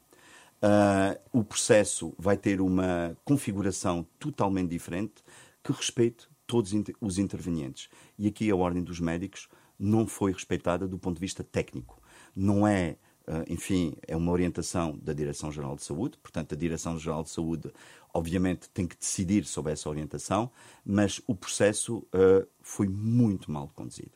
[0.62, 5.24] Uh, o processo vai ter uma configuração totalmente diferente
[5.64, 7.90] que respeite todos os intervenientes.
[8.18, 9.48] E aqui a Ordem dos Médicos
[9.80, 12.00] não foi respeitada do ponto de vista técnico.
[12.36, 12.98] Não é,
[13.28, 17.72] uh, enfim, é uma orientação da Direção-Geral de Saúde, portanto, a Direção-Geral de Saúde,
[18.14, 20.52] obviamente, tem que decidir sobre essa orientação,
[20.86, 24.12] mas o processo uh, foi muito mal conduzido.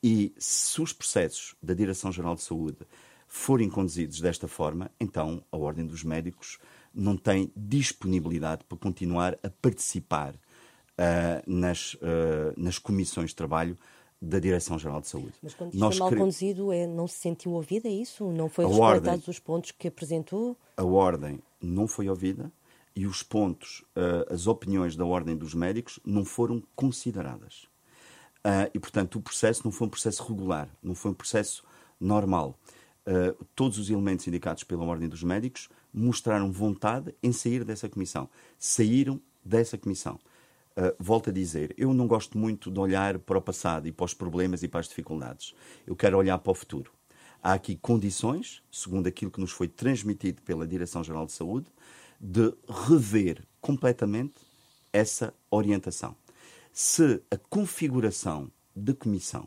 [0.00, 2.78] E se os processos da Direção-Geral de Saúde
[3.34, 6.56] forem conduzidos desta forma, então a Ordem dos Médicos
[6.94, 13.76] não tem disponibilidade para continuar a participar uh, nas, uh, nas comissões de trabalho
[14.22, 15.34] da Direção-Geral de Saúde.
[15.42, 18.30] Mas quando Nós mal conduzido, é, não se sentiu ouvida, é isso?
[18.30, 20.56] Não foi respeitados os pontos que apresentou?
[20.76, 22.52] A Ordem não foi ouvida
[22.94, 27.66] e os pontos, uh, as opiniões da Ordem dos Médicos não foram consideradas.
[28.72, 31.64] e, portanto, o processo não foi um processo regular, não foi um processo
[31.98, 32.56] normal
[33.06, 38.28] uh, todos os elementos indicados pela Ordem dos Médicos mostraram vontade em sair dessa comissão.
[38.58, 40.18] Saíram dessa comissão.
[40.76, 44.04] Uh, volto a dizer, eu não gosto muito de olhar para o passado e para
[44.04, 45.54] os problemas e para as dificuldades.
[45.86, 46.90] Eu quero olhar para o futuro.
[47.42, 51.66] Há aqui condições, segundo aquilo que nos foi transmitido pela Direção-Geral de Saúde,
[52.18, 52.52] de
[52.88, 54.34] rever completamente
[54.92, 56.16] essa orientação.
[56.72, 59.46] Se a configuração da comissão,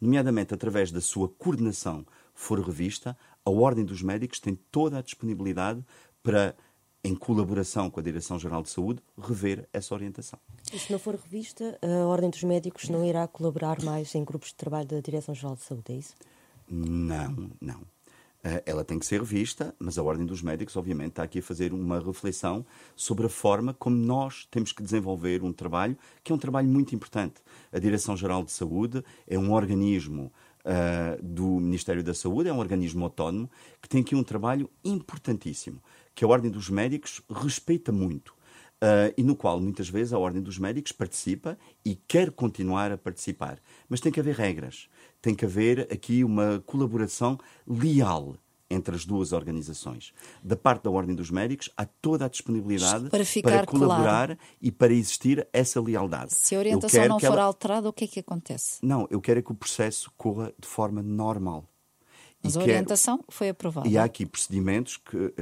[0.00, 2.06] nomeadamente através da sua coordenação
[2.38, 5.84] for revista, a Ordem dos Médicos tem toda a disponibilidade
[6.22, 6.54] para,
[7.02, 10.38] em colaboração com a Direção-Geral de Saúde, rever essa orientação.
[10.72, 14.50] E se não for revista, a Ordem dos Médicos não irá colaborar mais em grupos
[14.50, 16.14] de trabalho da Direção-Geral de Saúde, é isso?
[16.70, 17.82] Não, não.
[18.44, 21.42] Eh, ela tem que ser revista, mas a Ordem dos Médicos, obviamente, está aqui a
[21.42, 22.64] fazer uma reflexão
[22.94, 26.94] sobre a forma como nós temos que desenvolver um trabalho, que é um trabalho muito
[26.94, 27.42] importante.
[27.72, 30.30] A Direção-Geral de Saúde é um organismo uh,
[31.22, 33.50] do Ministério da Saúde, é um organismo autónomo,
[33.80, 35.82] que tem aqui um trabalho importantíssimo,
[36.14, 38.36] que a Ordem dos Médicos respeita muito.
[38.80, 42.96] Uh, e no qual muitas vezes a Ordem dos Médicos participa e quer continuar a
[42.96, 43.58] participar.
[43.88, 44.88] Mas tem que haver regras,
[45.20, 47.36] tem que haver aqui uma colaboração
[47.66, 48.36] leal
[48.70, 50.12] entre as duas organizações.
[50.42, 54.38] Da parte da Ordem dos Médicos, há toda a disponibilidade para, para colaborar claro.
[54.60, 56.34] e para existir essa lealdade.
[56.34, 57.42] Se a orientação não for ela...
[57.44, 58.78] alterada, o que é que acontece?
[58.82, 61.64] Não, eu quero é que o processo corra de forma normal.
[62.42, 63.32] Mas e a orientação quero...
[63.32, 63.88] foi aprovada.
[63.88, 65.32] E há aqui procedimentos que, uh,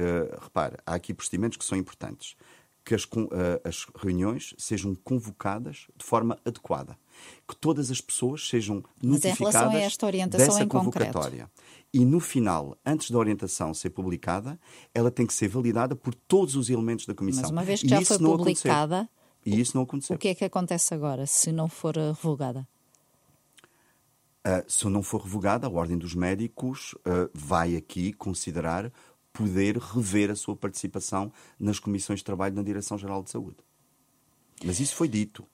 [0.41, 2.35] repara, há aqui procedimentos que são importantes
[2.87, 3.27] que as, uh,
[3.65, 6.97] as reuniões sejam convocadas de forma adequada,
[7.45, 11.11] que todas as pessoas sejam notificadas a esta orientação dessa em convocatória.
[11.11, 11.51] Concreto.
[11.93, 14.59] E no final, antes da orientação ser publicada,
[14.93, 17.43] ela tem que ser validada por todos os elementos da Comissão.
[17.43, 19.09] Mas uma vez que já foi publicada,
[19.45, 20.15] e isso não aconteceu.
[20.15, 22.67] O que é que acontece agora, se não for revogada?
[24.45, 28.91] Uh, se não for revogada, a Ordem dos Médicos uh, vai aqui considerar
[29.33, 33.57] poder rever a sua participação nas comissões de trabalho na Direção-Geral de Saúde.
[34.63, 35.45] Mas isso foi dito.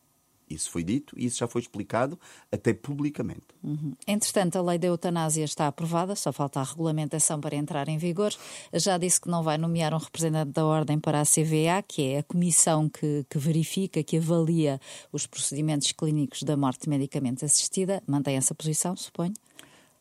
[0.53, 2.19] Isso foi dito e isso já foi explicado
[2.51, 3.47] até publicamente.
[3.63, 3.93] Uhum.
[4.07, 8.33] Entretanto, a lei da eutanásia está aprovada, só falta a regulamentação para entrar em vigor.
[8.73, 12.19] Já disse que não vai nomear um representante da Ordem para a CVA, que é
[12.19, 14.79] a comissão que, que verifica, que avalia
[15.11, 18.01] os procedimentos clínicos da morte medicamente assistida.
[18.07, 19.33] Mantém essa posição, suponho?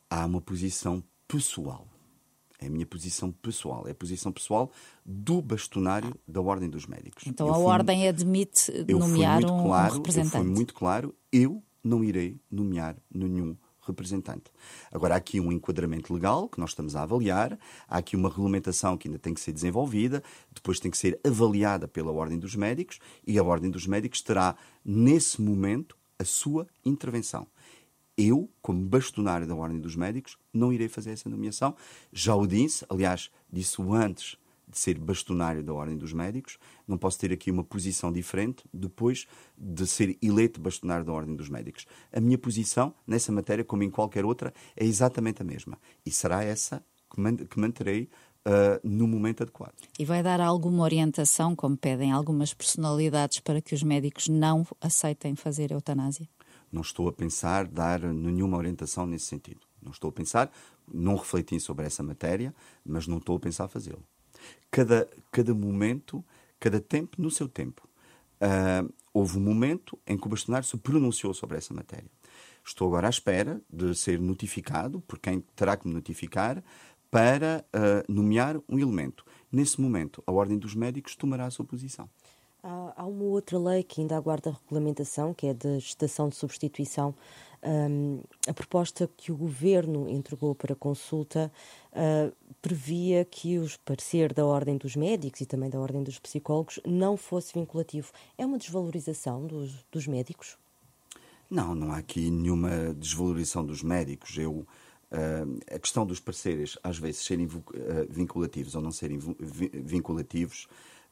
[0.09, 1.92] Há uma posição pessoal
[2.63, 3.87] é a minha posição pessoal.
[3.87, 4.71] É a posição pessoal
[5.05, 7.23] do bastonário da Ordem dos Médicos.
[7.27, 10.37] Então eu a fui, Ordem admite nomear um, claro, um representante.
[10.37, 13.55] Eu fui muito claro, eu não irei nomear nenhum
[13.85, 14.45] representante.
[14.91, 18.97] Agora, há aqui um enquadramento legal que nós estamos a avaliar, há aqui uma regulamentação
[18.97, 22.99] que ainda tem que ser desenvolvida, depois tem que ser avaliada pela Ordem dos Médicos
[23.27, 24.55] e a Ordem dos Médicos terá,
[24.85, 27.45] nesse momento, a sua intervenção
[28.17, 31.75] eu, como bastonário da Ordem dos Médicos, não irei fazer essa nomeação.
[32.11, 34.37] Já o disse, aliás, disse-o antes
[34.67, 36.57] de ser bastonário da Ordem dos Médicos.
[36.87, 41.49] Não posso ter aqui uma posição diferente depois de ser eleito bastonário da Ordem dos
[41.49, 41.85] Médicos.
[42.11, 45.77] A minha posição nessa matéria, como em qualquer outra, é exatamente a mesma.
[46.05, 48.09] E será essa que manterei
[48.45, 49.73] Uh, no momento adequado.
[49.97, 55.33] E vai dar alguma orientação, como pedem algumas personalidades, para que os médicos não aceitem
[55.33, 56.27] fazer eutanásia?
[56.73, 59.61] Não estou a pensar dar nenhuma orientação nesse sentido.
[59.79, 60.51] Não estou a pensar,
[60.91, 62.53] não refleti sobre essa matéria,
[62.83, 64.03] mas não estou a pensar fazê-lo.
[64.71, 66.25] Cada, cada momento,
[66.59, 67.87] cada tempo no seu tempo.
[68.41, 72.09] Uh, houve um momento em que o bastonário se pronunciou sobre essa matéria.
[72.65, 76.63] Estou agora à espera de ser notificado por quem terá que me notificar
[77.11, 79.23] para uh, nomear um elemento.
[79.51, 82.09] Nesse momento, a Ordem dos Médicos tomará a sua posição.
[82.63, 87.13] Há, há uma outra lei que ainda aguarda regulamentação, que é da gestação de substituição.
[87.61, 91.51] Um, a proposta que o governo entregou para consulta
[91.91, 96.79] uh, previa que o parecer da Ordem dos Médicos e também da Ordem dos Psicólogos
[96.85, 98.11] não fosse vinculativo.
[98.37, 100.57] É uma desvalorização dos, dos médicos?
[101.49, 104.37] Não, não há aqui nenhuma desvalorização dos médicos.
[104.37, 104.65] Eu, uh,
[105.73, 107.51] a questão dos pareceres, às vezes, serem uh,
[108.09, 110.67] vinculativos ou não serem vinculativos,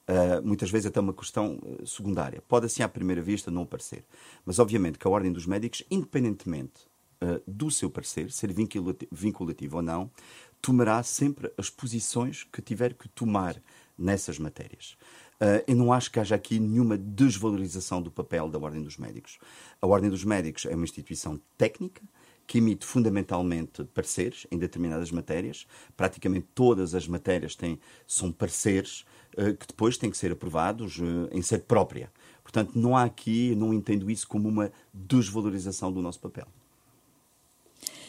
[0.10, 2.43] Uh, muitas vezes até uma questão uh, secundária.
[2.47, 4.04] Pode assim à primeira vista não parecer.
[4.45, 6.82] Mas obviamente que a Ordem dos Médicos, independentemente
[7.24, 8.54] uh, do seu parecer, ser
[9.12, 10.12] vinculativo, ou não,
[10.62, 13.62] tomará sempre as posições que tiver que tomar
[13.97, 14.97] nessas matérias.
[15.68, 19.38] eu não acho que haja aqui nenhuma desvalorização do papel da Ordem dos Médicos.
[19.80, 22.02] A Ordem dos Médicos é uma instituição técnica,
[22.52, 25.66] que emite fundamentalmente pareceres em determinadas matérias.
[25.95, 29.06] Praticamente todas as matérias têm, são pareceres
[29.36, 32.12] que depois têm que ser aprovados uh, em sede própria.
[32.44, 36.48] Portanto, não há aqui, não entendo isso como uma desvalorização do nosso papel.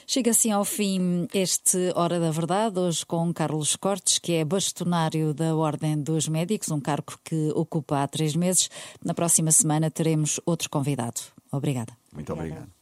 [0.06, 5.32] Chega assim ao fim este Hora da Verdade, hoje com Carlos Cortes, que é bastonário
[5.32, 8.68] da Ordem dos Médicos, um cargo que ocupa há três meses.
[9.04, 11.20] Na próxima semana teremos outro convidado.
[11.50, 11.96] Obrigada.
[12.12, 12.81] Muito obrigado.